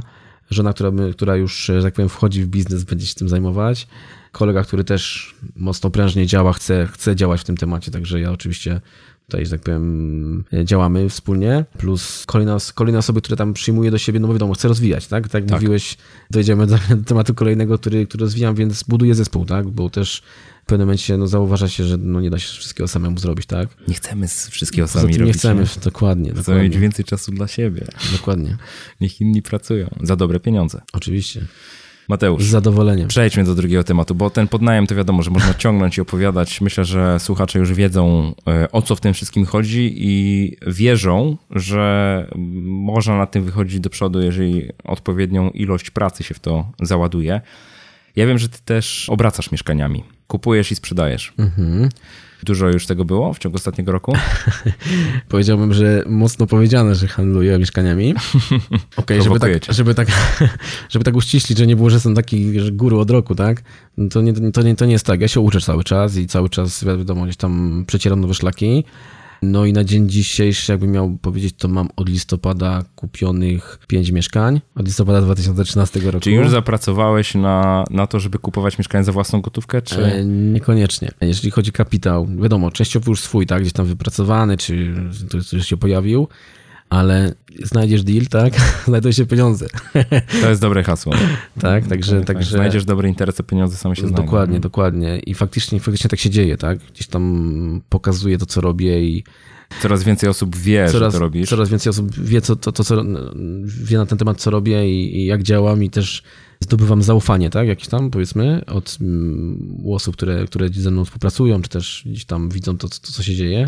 [0.50, 3.88] Żona, która, która już, że tak powiem, wchodzi w biznes, będzie się tym zajmować.
[4.32, 8.82] Kolega, który też mocno prężnie działa, chce, chce działać w tym temacie, także ja oczywiście
[9.28, 14.20] tutaj, że tak powiem, działamy wspólnie, plus kolejne, kolejne osoby, które tam przyjmuję do siebie,
[14.20, 15.28] no bo wiadomo, chcę rozwijać, tak?
[15.28, 15.52] Tak tak.
[15.52, 15.98] mówiłeś,
[16.32, 19.68] dojdziemy do, do tematu kolejnego, który, który rozwijam, więc buduję zespół, tak?
[19.68, 20.22] Bo też
[20.68, 23.70] w pewnym momencie no, zauważa się, że no, nie da się wszystkiego samemu zrobić, tak?
[23.88, 25.28] Nie chcemy wszystkiego sami robić.
[25.28, 25.82] Nie chcemy, nie?
[25.84, 26.30] dokładnie.
[26.30, 26.64] Chcemy dokładnie.
[26.64, 27.86] mieć więcej czasu dla siebie.
[28.12, 28.58] Dokładnie.
[29.02, 30.82] Niech inni pracują za dobre pieniądze.
[30.94, 31.46] Oczywiście.
[32.10, 32.44] Mateusz.
[32.44, 33.08] Z zadowoleniem.
[33.08, 36.62] Przejdźmy do drugiego tematu, bo ten podnajem to wiadomo, że można ciągnąć i opowiadać.
[36.62, 42.28] Myślę, że słuchacze już wiedzą e, o co w tym wszystkim chodzi i wierzą, że
[42.66, 47.42] można na tym wychodzić do przodu, jeżeli odpowiednią ilość pracy się w to załaduje.
[48.16, 50.17] Ja wiem, że ty też obracasz mieszkaniami.
[50.28, 51.34] Kupujesz i sprzedajesz.
[51.38, 51.90] Mhm.
[52.44, 54.14] Dużo już tego było w ciągu ostatniego roku?
[55.30, 58.14] Powiedziałbym, że mocno powiedziane, że handluję mieszkaniami.
[58.98, 60.08] Okej, okay, żeby, tak, żeby, tak,
[60.90, 63.62] żeby tak uściślić, że nie było, że jestem taki że guru od roku, tak?
[64.12, 65.22] To nie, to, nie, to nie jest tak.
[65.22, 68.84] Ja się uczę cały czas i cały czas, wiadomo, gdzieś tam przecieram nowe szlaki.
[69.42, 74.62] No i na dzień dzisiejszy, jakbym miał powiedzieć, to mam od listopada kupionych pięć mieszkań.
[74.76, 76.20] Od listopada 2013 roku.
[76.20, 79.82] Czy już zapracowałeś na, na to, żeby kupować mieszkanie za własną gotówkę?
[79.82, 80.06] Czy...
[80.06, 81.12] E, niekoniecznie.
[81.22, 84.94] Jeżeli chodzi o kapitał, wiadomo, częściowo już swój, tak, gdzieś tam wypracowany, czy
[85.30, 86.28] to już się pojawił,
[86.90, 87.34] ale
[87.64, 88.54] znajdziesz deal, tak?
[88.88, 89.68] Znajdą się pieniądze.
[90.42, 91.14] To jest dobre hasło.
[91.60, 92.52] tak, także, tak, także...
[92.52, 94.24] Znajdziesz dobry interes, to pieniądze same się znajdą.
[94.24, 95.20] Dokładnie, dokładnie.
[95.20, 96.80] I faktycznie, faktycznie tak się dzieje, tak?
[96.80, 99.24] Gdzieś tam pokazuję to, co robię i
[99.82, 101.50] Coraz więcej osób wie, coraz, że to robisz.
[101.50, 103.04] Coraz więcej osób wie, co, to, to, co,
[103.66, 106.24] wie na ten temat, co robię i, i jak działam i też
[106.60, 111.70] zdobywam zaufanie, tak, jakieś tam, powiedzmy, od um, osób, które, które ze mną współpracują, czy
[111.70, 113.68] też gdzieś tam widzą to, to co się dzieje.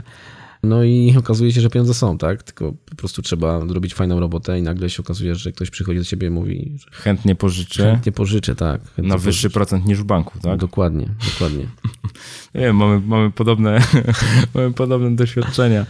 [0.64, 2.44] No i okazuje się, że pieniądze są, tak?
[2.44, 6.06] Tylko po prostu trzeba zrobić fajną robotę i nagle się okazuje, że ktoś przychodzi do
[6.06, 6.78] ciebie i mówi...
[6.92, 7.84] Chętnie pożyczę.
[7.84, 8.82] Chętnie pożyczę, tak.
[8.82, 9.50] Chętnie na wyższy pożyczę.
[9.50, 10.60] procent niż w banku, tak?
[10.60, 11.66] Dokładnie, dokładnie.
[12.56, 13.82] Nie wiem, mamy, mamy, podobne,
[14.54, 15.86] mamy podobne doświadczenia.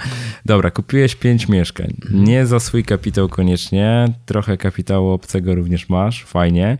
[0.45, 1.97] Dobra, kupiłeś pięć mieszkań.
[2.11, 6.77] Nie za swój kapitał koniecznie, trochę kapitału obcego również masz, fajnie.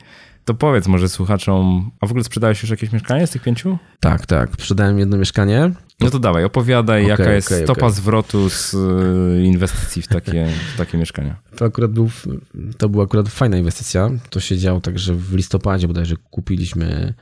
[0.50, 3.78] To powiedz może słuchaczom, a w ogóle sprzedałeś już jakieś mieszkanie z tych pięciu?
[4.00, 4.50] Tak, tak.
[4.52, 5.72] Sprzedałem jedno mieszkanie.
[6.00, 7.91] No to dawaj, opowiadaj, okay, jaka jest okay, stopa okay.
[7.91, 11.36] zwrotu z y, inwestycji w takie, w takie mieszkania.
[11.56, 12.10] To akurat był,
[12.78, 14.10] to była akurat fajna inwestycja.
[14.30, 17.14] To się działo tak, że w listopadzie bodajże kupiliśmy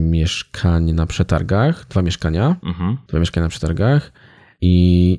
[0.00, 2.96] mieszkanie na przetargach, dwa mieszkania, mhm.
[3.08, 4.12] dwa mieszkania na przetargach
[4.62, 5.18] i...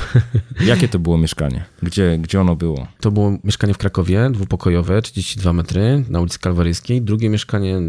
[0.66, 1.64] Jakie to było mieszkanie?
[1.82, 2.86] Gdzie, gdzie ono było?
[3.00, 7.02] To było mieszkanie w Krakowie, dwupokojowe, 32 metry na ulicy Kalwaryjskiej.
[7.02, 7.80] Drugie mieszkanie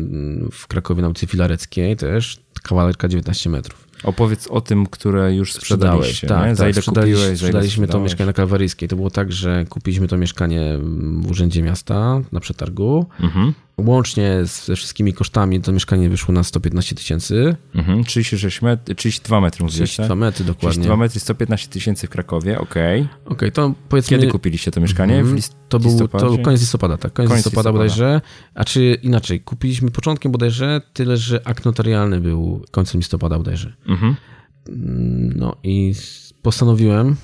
[0.51, 3.87] w Krakowie na ulicy Filareckiej też, kawalerka 19 metrów.
[4.03, 6.21] Opowiedz o tym, które już sprzedałeś.
[6.21, 8.89] Tak, tak, za ile kupiłeś, sprzedaliśmy to mieszkanie na Kalwaryjskiej.
[8.89, 10.79] To było tak, że kupiliśmy to mieszkanie
[11.19, 13.05] w Urzędzie Miasta na przetargu.
[13.19, 13.53] Mhm.
[13.77, 17.55] Łącznie ze wszystkimi kosztami to mieszkanie wyszło na 115 tysięcy.
[17.75, 20.17] Mhm, 36 metry, 32 metry 32 tak?
[20.17, 20.71] metry, dokładnie.
[20.71, 23.01] 32 metry, 115 tysięcy w Krakowie, okej.
[23.01, 23.15] Okay.
[23.25, 24.17] Okej, okay, to powiedzmy...
[24.17, 25.15] Kiedy kupiliście to mieszkanie?
[25.15, 25.55] Mhm, list...
[25.69, 27.13] to był to koniec listopada, tak.
[27.13, 28.21] Koniec, koniec listopada, listopada bodajże.
[28.53, 33.73] A czy inaczej, kupiliśmy początkiem bodajże, tyle że akt notarialny był końcem listopada bodajże.
[33.87, 34.15] Mhm.
[35.35, 35.93] No i
[36.41, 37.15] postanowiłem,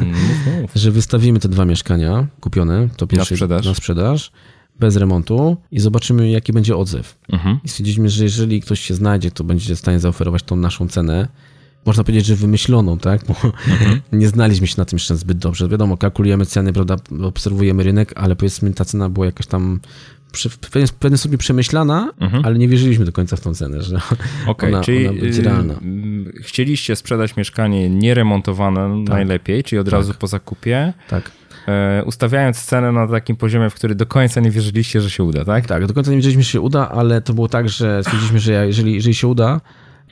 [0.00, 0.14] mm,
[0.74, 3.66] że wystawimy te dwa mieszkania kupione, to pierwsze na sprzedaż.
[3.66, 4.32] Na sprzedaż
[4.80, 7.18] bez remontu i zobaczymy, jaki będzie odzew.
[7.32, 7.60] Mhm.
[7.64, 11.28] I stwierdziliśmy, że jeżeli ktoś się znajdzie, to będzie w stanie zaoferować tą naszą cenę,
[11.86, 13.20] można powiedzieć, że wymyśloną, tak?
[13.26, 14.00] Bo mhm.
[14.20, 15.68] nie znaliśmy się na tym jeszcze zbyt dobrze.
[15.68, 19.80] Wiadomo, kalkulujemy ceny, prawda, obserwujemy rynek, ale powiedzmy ta cena była jakaś tam
[20.32, 22.44] w pewien, w pewien przemyślana, mhm.
[22.44, 24.00] ale nie wierzyliśmy do końca w tą cenę, że
[24.46, 25.74] okay, ona, czyli ona będzie realna.
[26.42, 29.14] Chcieliście sprzedać mieszkanie nieremontowane tak.
[29.14, 29.92] najlepiej, czyli od tak.
[29.92, 30.92] razu po zakupie.
[31.08, 31.30] Tak.
[31.68, 35.44] E, ustawiając cenę na takim poziomie, w który do końca nie wierzyliście, że się uda,
[35.44, 35.66] tak?
[35.66, 38.66] Tak, do końca nie wierzyliśmy, że się uda, ale to było tak, że stwierdziliśmy, że
[38.66, 39.60] jeżeli, jeżeli się uda,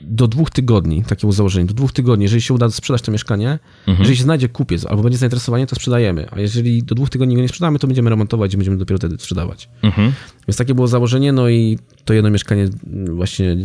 [0.00, 3.98] do dwóch tygodni, takiemu założeniu, do dwóch tygodni, jeżeli się uda sprzedać to mieszkanie, mhm.
[3.98, 7.42] jeżeli się znajdzie kupiec albo będzie zainteresowanie, to sprzedajemy, a jeżeli do dwóch tygodni go
[7.42, 9.68] nie sprzedamy, to będziemy remontować i będziemy dopiero wtedy sprzedawać.
[9.82, 10.12] Mhm.
[10.48, 12.68] Więc takie było założenie, no i to jedno mieszkanie
[13.10, 13.56] właśnie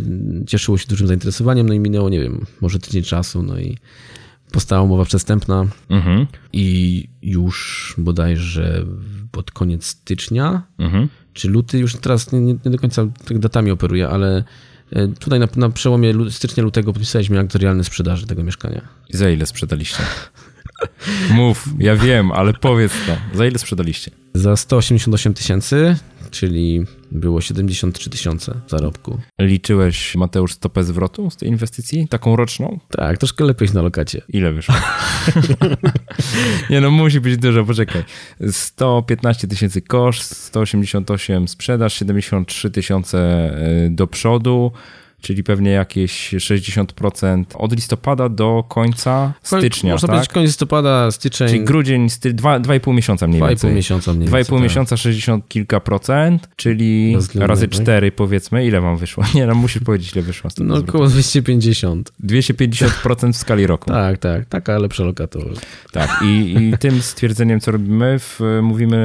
[0.48, 3.78] cieszyło się dużym zainteresowaniem, no i minęło, nie wiem, może tydzień czasu, no i
[4.52, 6.28] powstała umowa przestępna mhm.
[6.54, 8.86] i już bodajże
[9.32, 11.08] pod koniec stycznia, mhm.
[11.34, 14.44] czy luty, już teraz nie, nie, do końca tak datami operuję, ale
[14.92, 18.82] e, tutaj na, na przełomie stycznia, lutego podpisaliśmy akt realny sprzedaży tego mieszkania.
[19.10, 20.04] I za ile sprzedaliście?
[21.32, 23.38] Mów, ja wiem, ale powiedz to.
[23.38, 24.12] Za ile sprzedaliście?
[24.34, 25.96] Za 188 tysięcy,
[26.32, 29.20] czyli było 73 tysiące zarobku.
[29.40, 32.08] Liczyłeś, Mateusz, stopę zwrotu z tej inwestycji?
[32.08, 32.80] Taką roczną?
[32.90, 34.22] Tak, troszkę lepiej na lokacie.
[34.30, 34.76] Ile wyszło?
[36.70, 38.04] Nie no, musi być dużo, poczekaj.
[38.52, 44.72] 115 tysięcy koszt, 188 sprzedaż, 73 tysiące e, do przodu,
[45.22, 49.94] czyli pewnie jakieś 60% od listopada do końca stycznia.
[49.94, 50.16] Można tak?
[50.16, 51.48] powiedzieć koniec listopada, styczeń.
[51.48, 53.74] Czyli grudzień, sty, 2,5 miesiąca mniej 2,5 więcej.
[53.74, 54.62] miesiąca mniej 2,5 tak.
[54.62, 58.66] miesiąca, 60 kilka procent, czyli razy 4 powiedzmy.
[58.66, 59.24] Ile wam wyszło?
[59.36, 60.50] Nie, no musisz powiedzieć, ile wyszło.
[60.58, 62.12] No około 250.
[62.24, 63.90] 250% w skali roku.
[64.02, 64.46] tak, tak.
[64.46, 65.54] Taka lepsza lokator.
[65.92, 68.98] Tak i, i tym stwierdzeniem, co robimy, w, mówimy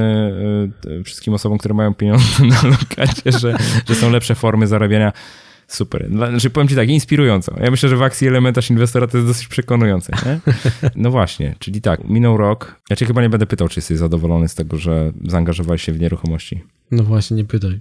[0.87, 3.57] y, wszystkim osobom, które mają pieniądze na lokacie, że,
[3.89, 5.13] że są lepsze formy zarabiania
[5.69, 6.09] Super.
[6.11, 7.55] Znaczy, powiem ci tak, inspirująco.
[7.61, 10.13] Ja myślę, że w akcji elementarz inwestora to jest dosyć przekonujące.
[10.27, 10.41] Nie?
[10.97, 12.81] No właśnie, czyli tak, minął rok.
[12.91, 16.01] Ja cię chyba nie będę pytał, czy jesteś zadowolony z tego, że zaangażowałeś się w
[16.01, 16.63] nieruchomości.
[16.91, 17.81] No właśnie, nie pytaj.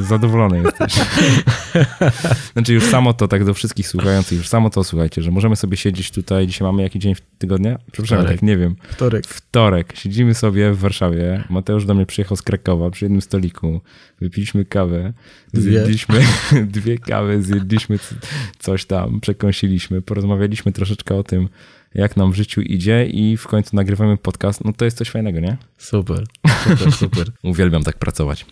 [0.00, 0.94] Zadowolony jesteś.
[2.52, 5.76] znaczy już samo to, tak do wszystkich słuchających, już samo to, słuchajcie, że możemy sobie
[5.76, 7.78] siedzieć tutaj, dzisiaj mamy jaki dzień w tygodnia?
[7.92, 8.76] Przepraszam, tak nie wiem.
[8.90, 9.26] Wtorek.
[9.26, 9.92] Wtorek.
[9.96, 11.44] Siedzimy sobie w Warszawie.
[11.50, 13.80] Mateusz do mnie przyjechał z Krakowa przy jednym stoliku.
[14.20, 15.12] Wypiliśmy kawę.
[15.52, 17.98] Zjedliśmy dwie, dwie kawy, zjedliśmy
[18.58, 21.48] coś tam, przekąsiliśmy, porozmawialiśmy troszeczkę o tym,
[21.94, 25.40] jak nam w życiu idzie i w końcu nagrywamy podcast, no to jest coś fajnego,
[25.40, 25.56] nie?
[25.78, 26.24] Super,
[26.64, 27.32] super, super.
[27.42, 28.46] Uwielbiam tak pracować.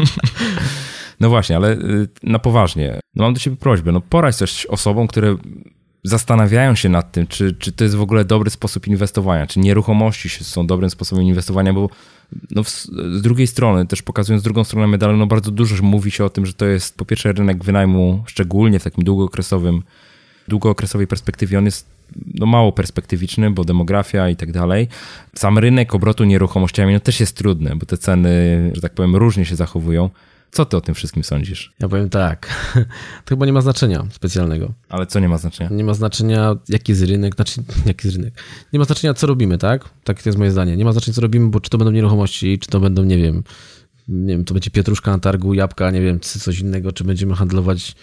[1.20, 3.00] no właśnie, ale y, na poważnie.
[3.14, 5.36] No mam do ciebie prośbę, no poradź coś osobom, które
[6.04, 10.28] zastanawiają się nad tym, czy, czy to jest w ogóle dobry sposób inwestowania, czy nieruchomości
[10.28, 11.90] są dobrym sposobem inwestowania, bo
[12.50, 16.30] no, z drugiej strony, też pokazując drugą stronę medalu, no bardzo dużo mówi się o
[16.30, 19.82] tym, że to jest po pierwsze rynek wynajmu, szczególnie w takim długookresowym,
[20.48, 21.99] długookresowej perspektywie, on jest
[22.34, 24.88] no, mało perspektywiczny, bo demografia i tak dalej.
[25.34, 28.30] Sam rynek obrotu nieruchomościami no, też jest trudny, bo te ceny,
[28.74, 30.10] że tak powiem, różnie się zachowują.
[30.50, 31.72] Co ty o tym wszystkim sądzisz?
[31.80, 32.70] Ja powiem tak.
[33.24, 34.72] To chyba nie ma znaczenia specjalnego.
[34.88, 35.70] Ale co nie ma znaczenia?
[35.70, 38.34] Nie ma znaczenia, jaki jest rynek, znaczy, jaki jest rynek.
[38.72, 39.84] Nie ma znaczenia, co robimy, tak?
[40.04, 40.76] Tak to jest moje zdanie.
[40.76, 43.42] Nie ma znaczenia, co robimy, bo czy to będą nieruchomości, czy to będą, nie wiem,
[44.08, 47.34] nie wiem, to będzie pietruszka na targu, jabłka, nie wiem, czy coś innego, czy będziemy
[47.34, 47.94] handlować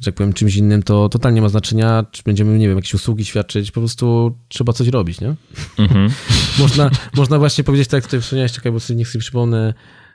[0.00, 3.24] że tak powiem, czymś innym, to totalnie ma znaczenia, czy będziemy, nie wiem, jakieś usługi
[3.24, 5.34] świadczyć, po prostu trzeba coś robić, nie?
[5.78, 6.10] Mhm.
[6.58, 9.74] można, można właśnie powiedzieć, tak jak tutaj wspomniałeś, czekaj, bo sobie nie chcę przypomnę,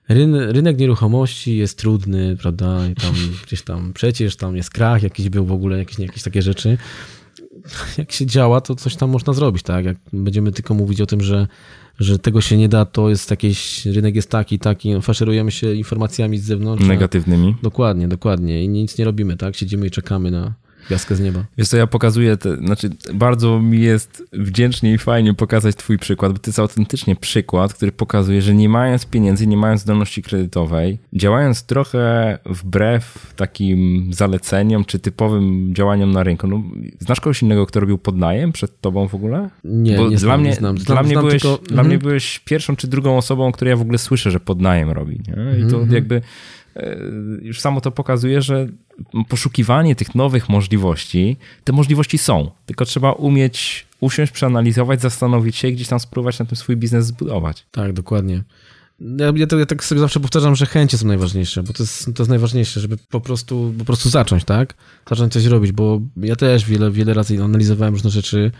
[0.09, 3.13] Ryn, rynek nieruchomości jest trudny, prawda, i tam
[3.45, 6.77] gdzieś tam przecież tam jest krach jakiś był w ogóle, jakieś, jakieś takie rzeczy.
[7.97, 9.85] Jak się działa, to coś tam można zrobić, tak?
[9.85, 11.47] Jak będziemy tylko mówić o tym, że
[11.99, 16.37] że tego się nie da, to jest jakiś, rynek jest taki, taki, faszerujemy się informacjami
[16.37, 16.85] z zewnątrz.
[16.85, 17.55] Negatywnymi.
[17.63, 19.55] dokładnie, dokładnie i nic nie robimy, tak?
[19.55, 20.53] Siedzimy i czekamy na,
[20.87, 21.43] gwiazdkę z nieba.
[21.57, 26.31] Wiesz co, ja pokazuję, te, znaczy bardzo mi jest wdzięcznie i fajnie pokazać twój przykład,
[26.31, 30.97] bo to jest autentycznie przykład, który pokazuje, że nie mając pieniędzy, nie mając zdolności kredytowej,
[31.13, 36.63] działając trochę wbrew takim zaleceniom czy typowym działaniom na rynku, no,
[36.99, 39.49] znasz kogoś innego, kto robił podnajem przed tobą w ogóle?
[39.63, 40.75] Nie, bo nie dla mnie, nie znam.
[40.75, 41.57] Dla, znam, mnie, znam byłeś, tylko...
[41.57, 41.87] dla mhm.
[41.87, 45.21] mnie byłeś pierwszą czy drugą osobą, której ja w ogóle słyszę, że podnajem robi.
[45.27, 45.59] Nie?
[45.59, 45.91] I to mhm.
[45.91, 46.21] jakby E,
[47.41, 48.67] już samo to pokazuje, że
[49.29, 55.73] poszukiwanie tych nowych możliwości, te możliwości są, tylko trzeba umieć usiąść, przeanalizować, zastanowić się i
[55.73, 57.65] gdzieś tam spróbować na tym swój biznes zbudować.
[57.71, 58.43] Tak, dokładnie.
[58.99, 62.05] Ja, ja, to, ja tak sobie zawsze powtarzam, że chęcie są najważniejsze, bo to jest,
[62.05, 64.73] to jest najważniejsze, żeby po prostu, po prostu zacząć, tak?
[65.09, 68.51] Zacząć coś robić, bo ja też wiele, wiele razy analizowałem różne rzeczy,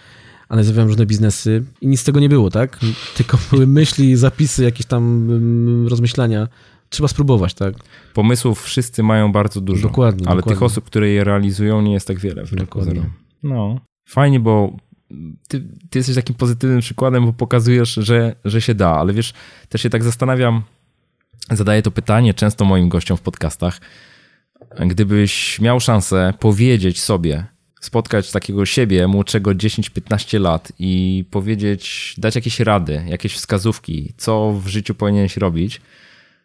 [0.50, 2.80] analizowałem różne biznesy i nic z tego nie było, tak?
[3.18, 6.48] Tylko były myśli, zapisy, jakieś tam mm, rozmyślania,
[6.90, 7.74] trzeba spróbować, tak?
[8.14, 9.88] Pomysłów wszyscy mają bardzo dużo.
[9.88, 10.28] Dokładnie.
[10.28, 10.56] Ale dokładnie.
[10.56, 13.02] tych osób, które je realizują, nie jest tak wiele w rynku zero.
[13.44, 14.78] No, fajnie, bo
[15.48, 19.34] ty, ty jesteś takim pozytywnym przykładem, bo pokazujesz, że, że się da, ale wiesz,
[19.70, 20.62] też się tak zastanawiam,
[21.52, 23.82] zadaję to pytanie często moim gościom w podcastach.
[24.80, 27.46] Gdybyś miał szansę powiedzieć sobie,
[27.82, 34.68] spotkać takiego siebie młodszego 10-15 lat i powiedzieć, dać jakieś rady, jakieś wskazówki, co w
[34.68, 35.82] życiu powinieneś robić,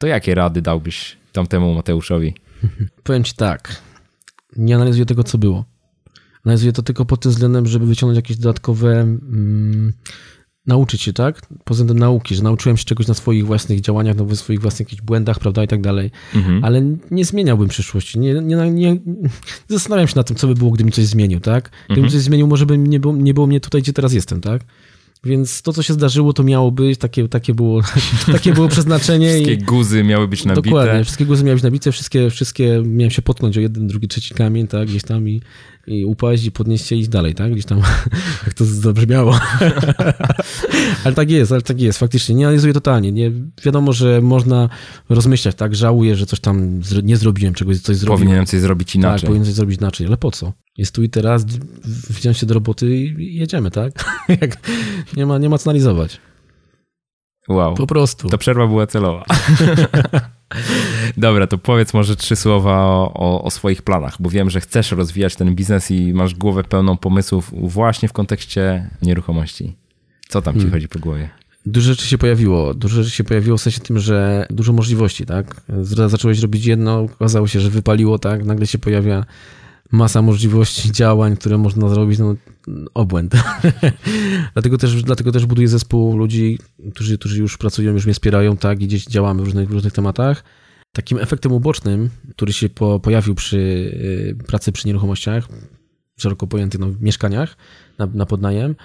[0.00, 2.34] to jakie rady dałbyś tamtemu Mateuszowi?
[3.04, 3.82] Powiem ci tak.
[4.56, 5.64] Nie analizuję tego, co było.
[6.44, 9.00] Analizuję to tylko pod tym względem, żeby wyciągnąć jakieś dodatkowe.
[9.00, 9.92] Mm,
[10.66, 11.40] nauczyć się, tak?
[11.64, 15.02] Pod względem nauki, że nauczyłem się czegoś na swoich własnych działaniach, na swoich własnych jakichś
[15.02, 16.10] błędach, prawda, i tak dalej.
[16.34, 16.64] Mhm.
[16.64, 18.18] Ale nie zmieniałbym przyszłości.
[18.18, 18.96] Nie, nie, nie, nie,
[19.68, 21.70] zastanawiam się nad tym, co by było, gdybym coś zmienił, tak?
[21.84, 22.12] Gdybym mhm.
[22.12, 24.62] coś zmienił, może by nie było, nie było mnie tutaj, gdzie teraz jestem, tak?
[25.24, 27.80] Więc to, co się zdarzyło, to miało być, takie, takie, było,
[28.32, 29.28] takie było przeznaczenie.
[29.28, 29.58] wszystkie i...
[29.58, 30.62] guzy miały być nabite.
[30.62, 34.34] Dokładnie, wszystkie guzy miały być nabite, wszystkie, wszystkie miałem się potknąć o jeden, drugi, trzeci
[34.34, 35.40] kamień, tak, gdzieś tam i,
[35.86, 37.78] i upaść i podnieść się i iść dalej, tak, gdzieś tam,
[38.46, 39.38] jak to zabrzmiało.
[41.04, 43.32] ale tak jest, ale tak jest, faktycznie, nie analizuję totalnie, nie,
[43.64, 44.68] wiadomo, że można
[45.08, 48.18] rozmyślać, tak, żałuję, że coś tam nie zrobiłem, czegoś, coś zrobiłem.
[48.18, 49.20] Powinienem coś zrobić inaczej.
[49.20, 50.52] Tak, powinienem coś zrobić inaczej, ale po co?
[50.76, 51.44] Jest tu i teraz,
[52.10, 53.92] wziąć się do roboty i jedziemy, tak?
[55.16, 56.20] nie, ma, nie ma co analizować.
[57.48, 57.74] Wow.
[57.74, 58.28] Po prostu.
[58.28, 59.24] Ta przerwa była celowa.
[61.16, 65.36] Dobra, to powiedz może trzy słowa o, o, swoich planach, bo wiem, że chcesz rozwijać
[65.36, 69.76] ten biznes i masz głowę pełną pomysłów właśnie w kontekście nieruchomości.
[70.28, 70.72] Co tam ci hmm.
[70.72, 71.30] chodzi po głowie?
[71.66, 72.74] Dużo rzeczy się pojawiło.
[72.74, 75.60] Dużo rzeczy się pojawiło w sensie tym, że dużo możliwości, tak?
[76.06, 78.44] Zacząłeś robić jedno, okazało się, że wypaliło, tak?
[78.44, 79.24] Nagle się pojawia
[79.92, 82.34] masa możliwości działań, które można zrobić, no
[82.94, 83.34] obłęd.
[84.54, 86.58] dlatego, też, dlatego też buduję zespół ludzi,
[86.94, 89.92] którzy, którzy już pracują, już mnie wspierają, tak, i gdzieś działamy w różnych, w różnych
[89.92, 90.44] tematach.
[90.92, 95.48] Takim efektem ubocznym, który się po, pojawił przy y, pracy przy nieruchomościach,
[96.18, 97.56] szeroko pojętych no, mieszkaniach
[97.98, 98.76] na, na podnajem,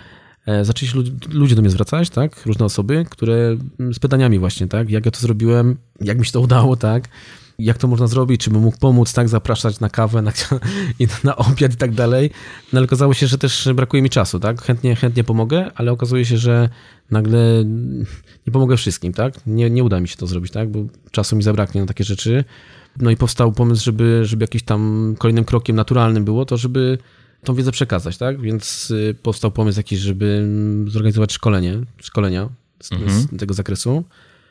[0.45, 0.97] e, zaczęli się
[1.29, 3.57] ludzie, do mnie zwracać, tak, różne osoby, które
[3.93, 7.09] z pytaniami właśnie, tak, jak ja to zrobiłem, jak mi się to udało, tak,
[7.59, 10.31] jak to można zrobić, czy bym mógł pomóc, tak, zapraszać na kawę, na,
[11.23, 12.29] na obiad i tak dalej.
[12.73, 16.25] No ale okazało się, że też brakuje mi czasu, tak, chętnie, chętnie pomogę, ale okazuje
[16.25, 16.69] się, że
[17.11, 17.63] nagle
[18.47, 20.79] nie pomogę wszystkim, tak, nie, nie uda mi się to zrobić, tak, bo
[21.11, 22.43] czasu mi zabraknie na takie rzeczy.
[22.99, 26.97] No i powstał pomysł, żeby, żeby jakiś tam kolejnym krokiem naturalnym było to, żeby
[27.43, 28.41] tą wiedzę przekazać, tak?
[28.41, 30.49] Więc y, powstał pomysł jakiś, żeby
[30.87, 32.49] zorganizować szkolenie, szkolenia
[32.83, 33.11] z, mhm.
[33.11, 34.03] z tego zakresu.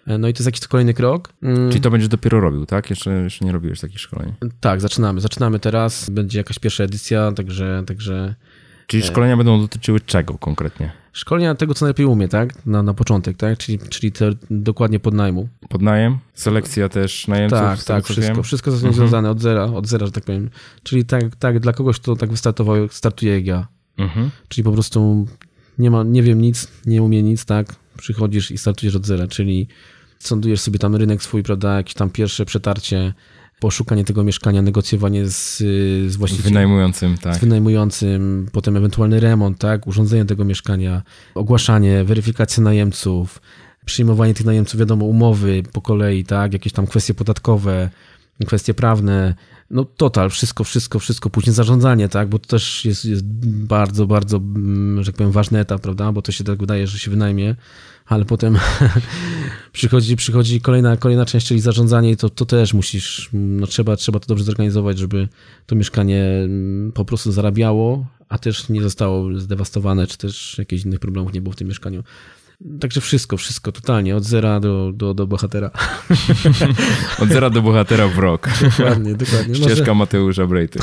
[0.07, 1.33] E, no i to jest jakiś kolejny krok.
[1.43, 1.71] Mm.
[1.71, 2.91] Czyli to będziesz dopiero robił, tak?
[2.91, 4.33] Jeszcze, jeszcze nie robiłeś takich szkoleń.
[4.61, 5.21] Tak, zaczynamy.
[5.21, 6.11] Zaczynamy teraz.
[6.11, 7.83] Będzie jakaś pierwsza edycja, także...
[7.87, 8.35] także...
[8.87, 10.93] Czyli e, szkolenia będą dotyczyły czego konkretnie?
[11.13, 12.67] Szkolenia tego, co najlepiej umie, tak?
[12.67, 13.59] Na, na początek, tak?
[13.59, 15.49] Czyli, czyli te, dokładnie podnajmu.
[15.69, 16.19] Podnajem?
[16.35, 17.59] Selekcja też najemców?
[17.59, 18.43] Tak, tak, wszystko.
[18.43, 18.95] Wszystko jest mhm.
[18.95, 20.51] związane od zera, od zera, że tak powiem.
[20.83, 23.67] Czyli tak, tak dla kogoś, kto tak wystartował, startuje jak ja.
[23.99, 24.31] Mhm.
[24.49, 25.27] Czyli po prostu
[25.79, 27.77] nie ma, nie wiem nic, nie umie nic, tak?
[27.99, 29.69] Przychodzisz i startujesz od zera, czyli
[30.27, 33.15] sądujesz sobie tam rynek swój, prawda, jakieś tam pierwsze przetarcie,
[33.61, 35.59] poszukanie tego mieszkania, negocjowanie z,
[36.13, 36.53] z właścicielem.
[36.53, 37.35] Wynajmującym, tak.
[37.35, 41.03] Z wynajmującym, potem ewentualny remont, tak, urządzenie tego mieszkania,
[41.35, 43.41] ogłaszanie, weryfikacja najemców,
[43.85, 47.91] przyjmowanie tych najemców, wiadomo, umowy po kolei, tak, jakieś tam kwestie podatkowe,
[48.47, 49.35] kwestie prawne,
[49.75, 54.37] no total, wszystko, wszystko, wszystko, później zarządzanie, tak, bo to też jest, jest bardzo, bardzo,
[54.37, 57.55] mm, że tak powiem, ważny etap, prawda, bo to się tak wydaje, że się wynajmie,
[58.07, 58.59] ale potem
[59.73, 64.21] przychodzi, przychodzi kolejna, kolejna część, czyli zarządzanie i to, to też musisz, no trzeba, trzeba
[64.21, 65.29] to dobrze zorganizować, żeby
[65.67, 71.01] to mieszkanie mm, po prostu zarabiało, a też nie zostało zdewastowane, czy też jakichś innych
[71.01, 72.03] problemów nie było w tym mieszkaniu.
[72.81, 75.71] Także wszystko, wszystko, totalnie, od zera do, do, do bohatera.
[77.23, 78.49] od zera do bohatera w rok.
[78.79, 79.55] Dokładnie, dokładnie.
[79.55, 79.95] Ścieżka Może...
[79.95, 80.79] Mateusza Brejty.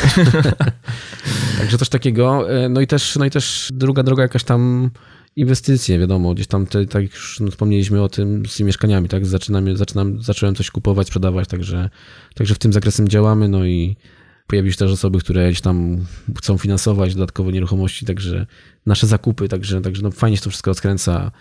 [1.59, 2.51] Także coś takiego.
[2.51, 4.91] E, no i też, no i też druga droga jakaś tam
[5.35, 9.77] inwestycje, wiadomo, gdzieś tam, te, tak jak już wspomnieliśmy o tym z mieszkaniami, tak, zaczynamy,
[9.77, 11.89] zaczynam, zacząłem coś kupować, sprzedawać, także,
[12.35, 13.95] także w tym zakresem działamy, no i
[14.47, 16.05] pojawiły się też osoby, które gdzieś tam
[16.37, 18.45] chcą finansować dodatkowo nieruchomości, także
[18.85, 21.31] nasze zakupy, także, także no fajnie się to wszystko rozkręca,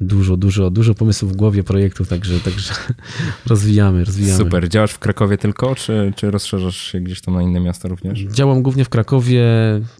[0.00, 2.74] dużo, dużo, dużo pomysłów w głowie, projektów, także, także
[3.46, 4.38] rozwijamy, rozwijamy.
[4.38, 4.68] Super.
[4.68, 8.20] Działasz w Krakowie tylko, czy, czy rozszerzasz się gdzieś tam na inne miasta również?
[8.20, 9.44] Działam głównie w Krakowie,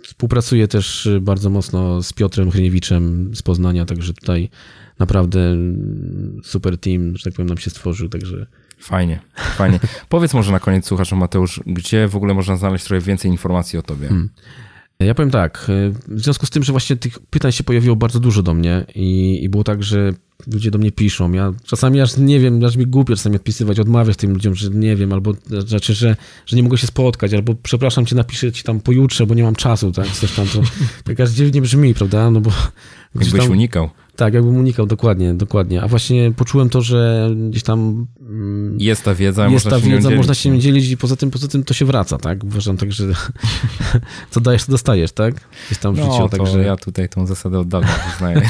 [0.03, 4.51] współpracuję też bardzo mocno z Piotrem Hryniewiczem z Poznania, także tutaj
[4.99, 5.57] naprawdę
[6.43, 8.47] super team, że tak powiem, nam się stworzył, także
[8.81, 9.81] Fajnie, fajnie.
[10.09, 13.83] Powiedz może na koniec, słuchacz Mateusz, gdzie w ogóle można znaleźć trochę więcej informacji o
[13.83, 14.09] tobie?
[14.09, 14.29] Hmm.
[15.01, 15.67] Ja powiem tak,
[16.09, 19.39] w związku z tym, że właśnie tych pytań się pojawiło bardzo dużo do mnie i,
[19.43, 20.13] i było tak, że
[20.47, 21.33] ludzie do mnie piszą.
[21.33, 24.97] Ja czasami aż nie wiem, aż mi głupio czasami odpisywać, odmawiać tym ludziom, że nie
[24.97, 25.35] wiem, albo
[25.69, 29.35] znaczy, że, że nie mogę się spotkać, albo przepraszam cię, napiszę ci tam pojutrze, bo
[29.35, 30.07] nie mam czasu, tak?
[30.07, 30.63] Coś tam to
[31.05, 32.31] tak aż dziwnie brzmi, prawda?
[32.31, 32.51] No bo
[33.15, 33.91] Jakbyś tam, unikał.
[34.21, 35.83] Tak, jakbym unikał, dokładnie, dokładnie.
[35.83, 38.07] A właśnie poczułem to, że gdzieś tam...
[38.21, 41.17] Mm, jest ta wiedza, jest można ta się wiedza, można się nią dzielić i poza
[41.17, 42.45] tym, poza tym to się wraca, tak?
[42.45, 43.05] Uważam tak, że
[44.31, 45.35] co dajesz, to dostajesz, tak?
[45.67, 46.63] Gdzieś tam w no, życiu, także...
[46.63, 48.43] ja tutaj tą zasadę oddałem, wyznaję.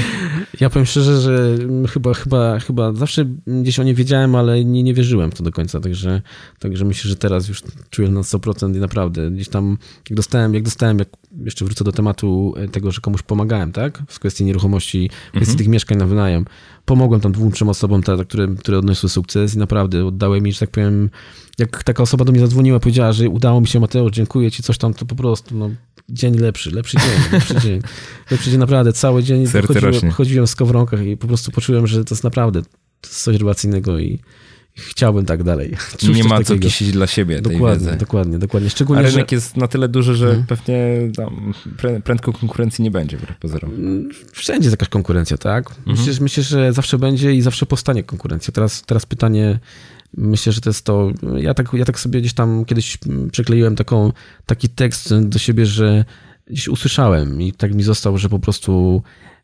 [0.60, 1.56] ja powiem szczerze, że
[1.88, 5.52] chyba, chyba, chyba zawsze gdzieś o nie wiedziałem, ale nie, nie wierzyłem w to do
[5.52, 6.22] końca, także,
[6.58, 9.78] także myślę, że teraz już czuję na 100% i naprawdę gdzieś tam,
[10.10, 11.08] jak dostałem, jak dostałem, jak
[11.44, 14.02] jeszcze wrócę do tematu tego, że komuś pomagałem, tak?
[14.08, 15.58] W kwestii nieruchomości, w kwestii mhm.
[15.58, 16.44] tych mieszkań na wynajem.
[16.84, 20.60] Pomogłem tam dwóm, trzem osobom, te, które, które odniosły sukces i naprawdę oddały mi, że
[20.60, 21.10] tak powiem,
[21.58, 24.78] jak taka osoba do mnie zadzwoniła, powiedziała, że udało mi się, Mateusz, dziękuję ci, coś
[24.78, 25.70] tam, to po prostu, no,
[26.08, 27.80] dzień lepszy, lepszy dzień, lepszy dzień.
[28.30, 32.14] Lepszy dzień naprawdę, cały dzień chodziłem, chodziłem w skowronkach i po prostu poczułem, że to
[32.14, 32.62] jest naprawdę
[33.00, 34.18] to jest coś rewelacyjnego i
[34.78, 35.76] chciałbym tak dalej.
[35.98, 37.98] Czuć nie ma co kisić dla siebie dokładnie, wiedzy.
[37.98, 38.70] Dokładnie, dokładnie.
[38.70, 39.36] Szczególnie, A rynek że...
[39.36, 40.46] jest na tyle duży, że hmm.
[40.46, 40.78] pewnie
[41.16, 41.52] tam
[42.04, 43.70] prędko konkurencji nie będzie pozorom.
[44.32, 45.70] Wszędzie jest jakaś konkurencja, tak?
[45.70, 45.96] Mhm.
[45.98, 48.52] Myślę, myślę, że zawsze będzie i zawsze powstanie konkurencja.
[48.52, 49.58] Teraz, teraz pytanie,
[50.16, 52.98] myślę, że to jest to, ja tak, ja tak sobie gdzieś tam kiedyś
[53.32, 54.12] przykleiłem taką,
[54.46, 56.04] taki tekst do siebie, że
[56.46, 59.02] gdzieś usłyszałem i tak mi został, że po prostu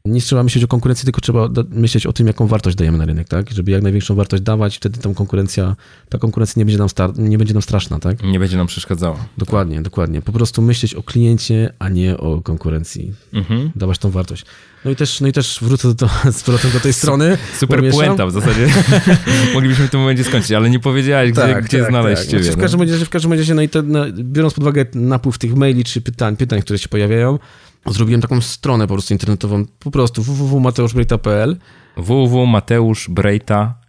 [0.09, 3.29] nie trzeba myśleć o konkurencji, tylko trzeba myśleć o tym, jaką wartość dajemy na rynek,
[3.29, 3.51] tak?
[3.51, 5.77] Żeby jak największą wartość dawać, wtedy ta konkurencja,
[6.09, 8.23] ta konkurencja nie będzie nam, star- nie będzie nam straszna, tak?
[8.23, 9.17] Nie będzie nam przeszkadzała.
[9.39, 10.23] Dokładnie, dokładnie.
[10.23, 13.13] Po prostu myśleć o kliencie, a nie o konkurencji.
[13.33, 13.71] Mhm.
[13.77, 14.45] Dawać tą wartość.
[14.85, 17.39] No i też, no i też wrócę do, z powrotem do tej strony.
[17.59, 18.69] Super puenta w zasadzie.
[19.55, 22.31] Moglibyśmy w tym momencie skończyć, ale nie powiedziałeś, gdzie, tak, gdzie tak, znaleźć tak.
[22.31, 22.45] ciebie.
[22.45, 22.93] Znaczy, w, każdym no.
[22.93, 26.01] razie, w każdym razie, no i te, no, biorąc pod uwagę napływ tych maili czy
[26.01, 27.39] pytań, pytań, które się pojawiają,
[27.87, 31.57] zrobiłem taką stronę po prostu internetową, po prostu www.mateuszbrejta.pl
[31.97, 33.84] www.mateuszbrejta.pl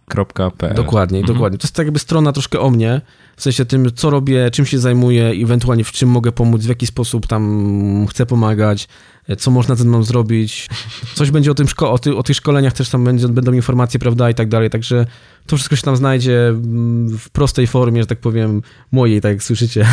[0.74, 1.34] Dokładnie, mhm.
[1.34, 1.58] dokładnie.
[1.58, 3.00] To jest tak jakby strona troszkę o mnie,
[3.36, 6.86] w sensie tym, co robię, czym się zajmuję, ewentualnie w czym mogę pomóc, w jaki
[6.86, 8.88] sposób tam chcę pomagać,
[9.38, 10.68] co można ze mną zrobić.
[11.14, 14.00] Coś będzie o, tym szko- o, ty- o tych szkoleniach też tam będzie, będą informacje,
[14.00, 14.70] prawda, i tak dalej.
[14.70, 15.06] Także
[15.46, 16.52] to wszystko się tam znajdzie
[17.18, 19.86] w prostej formie, że tak powiem, mojej, tak jak słyszycie.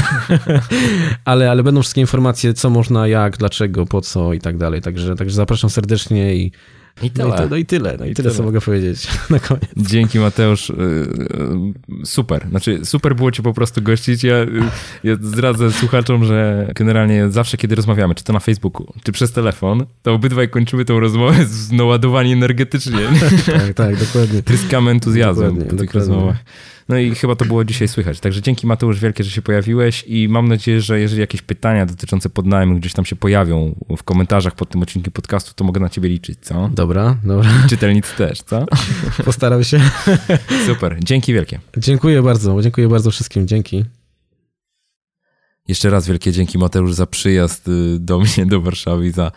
[1.26, 4.82] ale, ale będą wszystkie informacje, co można, jak, dlaczego, po co i tak dalej.
[4.82, 6.52] Także, także zapraszam serdecznie i
[7.02, 7.30] i tyle.
[7.30, 9.40] No i, to, no i tyle, no i, I tyle, tyle, co mogę powiedzieć na
[9.40, 9.70] koniec.
[9.78, 12.48] Dzięki Mateusz, y, y, super.
[12.50, 14.24] Znaczy super było cię po prostu gościć.
[14.24, 14.48] Ja, y,
[15.04, 19.86] ja zdradzę słuchaczom, że generalnie zawsze, kiedy rozmawiamy, czy to na Facebooku, czy przez telefon,
[20.02, 23.00] to obydwaj kończymy tą rozmowę z naładowani energetycznie.
[23.46, 24.44] tak, tak, dokładnie.
[24.44, 26.00] Tryskamy entuzjazmem dokładnie, po tych dokładnie.
[26.00, 26.38] rozmowach.
[26.90, 28.20] No i chyba to było dzisiaj słychać.
[28.20, 32.30] Także dzięki Mateusz wielkie, że się pojawiłeś i mam nadzieję, że jeżeli jakieś pytania dotyczące
[32.30, 36.10] podnajmu gdzieś tam się pojawią w komentarzach pod tym odcinkiem podcastu, to mogę na ciebie
[36.10, 36.70] liczyć, co?
[36.74, 37.50] Dobra, dobra.
[37.70, 38.66] Czytelnicy też, co?
[39.26, 39.80] Postaram się.
[40.68, 41.60] Super, dzięki wielkie.
[41.78, 43.86] Dziękuję bardzo, dziękuję bardzo wszystkim, dzięki.
[45.68, 49.32] Jeszcze raz wielkie dzięki Mateusz za przyjazd y, do mnie, do Warszawy, za,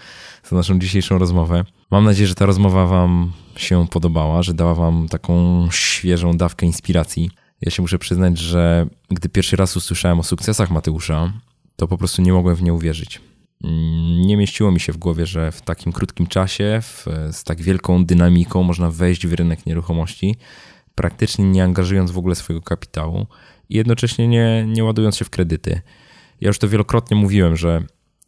[0.51, 1.65] za naszą dzisiejszą rozmowę.
[1.91, 7.31] Mam nadzieję, że ta rozmowa Wam się podobała, że dała Wam taką świeżą dawkę inspiracji.
[7.61, 11.33] Ja się muszę przyznać, że gdy pierwszy raz usłyszałem o sukcesach Mateusza,
[11.77, 13.21] to po prostu nie mogłem w nie uwierzyć.
[14.27, 18.05] Nie mieściło mi się w głowie, że w takim krótkim czasie, w, z tak wielką
[18.05, 20.37] dynamiką można wejść w rynek nieruchomości,
[20.95, 23.27] praktycznie nie angażując w ogóle swojego kapitału
[23.69, 25.81] i jednocześnie nie, nie ładując się w kredyty.
[26.41, 27.83] Ja już to wielokrotnie mówiłem, że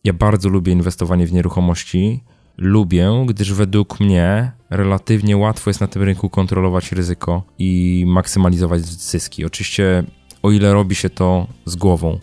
[0.04, 2.24] ja bardzo lubię inwestowanie w nieruchomości,
[2.58, 9.44] lubię, gdyż według mnie relatywnie łatwo jest na tym rynku kontrolować ryzyko i maksymalizować zyski.
[9.44, 10.04] Oczywiście,
[10.42, 12.18] o ile robi się to z głową.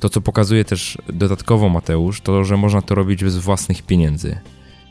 [0.00, 4.38] To, co pokazuje też dodatkowo Mateusz, to, że można to robić bez własnych pieniędzy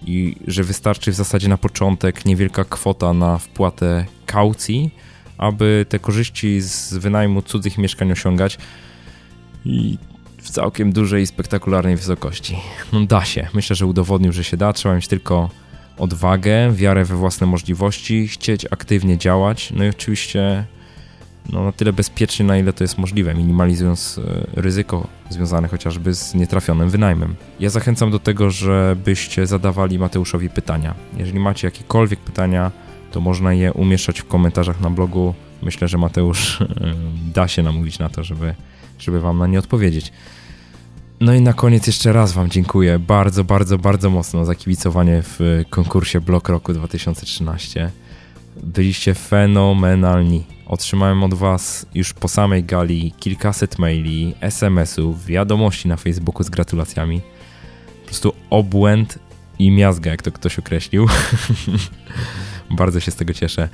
[0.05, 4.91] i że wystarczy w zasadzie na początek niewielka kwota na wpłatę kaucji,
[5.37, 8.57] aby te korzyści z wynajmu cudzych mieszkań osiągać.
[9.65, 9.97] I
[10.41, 12.57] w całkiem dużej i spektakularnej wysokości.
[12.93, 13.47] No da się.
[13.53, 14.73] Myślę, że udowodnił, że się da.
[14.73, 15.49] Trzeba mieć tylko
[15.97, 20.65] odwagę, wiarę we własne możliwości, chcieć aktywnie działać, no i oczywiście
[21.49, 24.19] no, na tyle bezpiecznie, na ile to jest możliwe, minimalizując
[24.55, 27.35] e, ryzyko związane chociażby z nietrafionym wynajmem.
[27.59, 30.95] Ja zachęcam do tego, żebyście zadawali Mateuszowi pytania.
[31.17, 32.71] Jeżeli macie jakiekolwiek pytania,
[33.11, 35.33] to można je umieszczać w komentarzach na blogu.
[35.61, 36.65] Myślę, że Mateusz e,
[37.33, 38.55] da się namówić na to, żeby
[39.01, 40.11] żeby Wam na nie odpowiedzieć.
[41.21, 45.63] No i na koniec jeszcze raz Wam dziękuję bardzo, bardzo, bardzo mocno za kibicowanie w
[45.69, 47.91] konkursie Blok Roku 2013.
[48.63, 50.43] Byliście fenomenalni.
[50.65, 57.21] Otrzymałem od Was już po samej gali kilkaset maili, SMS-ów, wiadomości na Facebooku z gratulacjami.
[58.01, 59.19] Po prostu obłęd
[59.59, 61.07] i miazga, jak to ktoś określił.
[62.79, 63.69] Bardzo się z tego cieszę.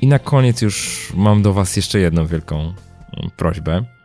[0.00, 2.72] I na koniec już mam do Was jeszcze jedną wielką
[3.36, 3.97] prośbę.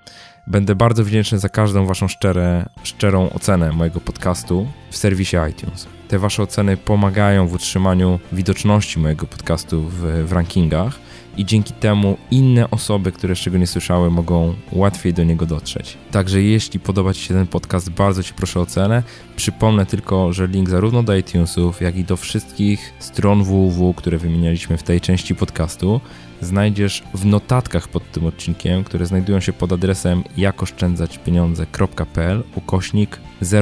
[0.47, 5.87] Będę bardzo wdzięczny za każdą Waszą szczere, szczerą ocenę mojego podcastu w serwisie iTunes.
[6.07, 10.99] Te Wasze oceny pomagają w utrzymaniu widoczności mojego podcastu w, w rankingach
[11.37, 15.97] i dzięki temu inne osoby, które jeszcze go nie słyszały, mogą łatwiej do niego dotrzeć.
[16.11, 19.03] Także jeśli podoba Ci się ten podcast, bardzo Ci proszę o ocenę.
[19.35, 24.77] Przypomnę tylko, że link zarówno do iTunesów, jak i do wszystkich stron www, które wymienialiśmy
[24.77, 26.01] w tej części podcastu,
[26.43, 33.19] znajdziesz w notatkach pod tym odcinkiem, które znajdują się pod adresem jakoszczędzaćpieniądze.pl ukośnik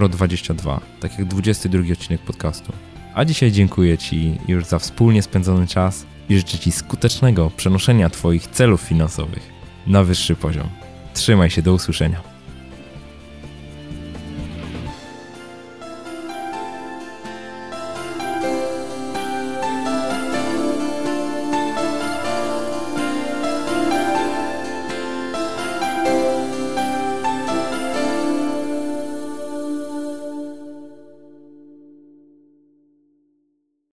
[0.10, 2.72] 022, tak jak 22 odcinek podcastu.
[3.14, 8.48] A dzisiaj dziękuję Ci już za wspólnie spędzony czas i życzę Ci skutecznego przenoszenia Twoich
[8.48, 9.44] celów finansowych
[9.88, 10.70] na wyższy poziom.
[11.14, 12.31] Trzymaj się, do usłyszenia.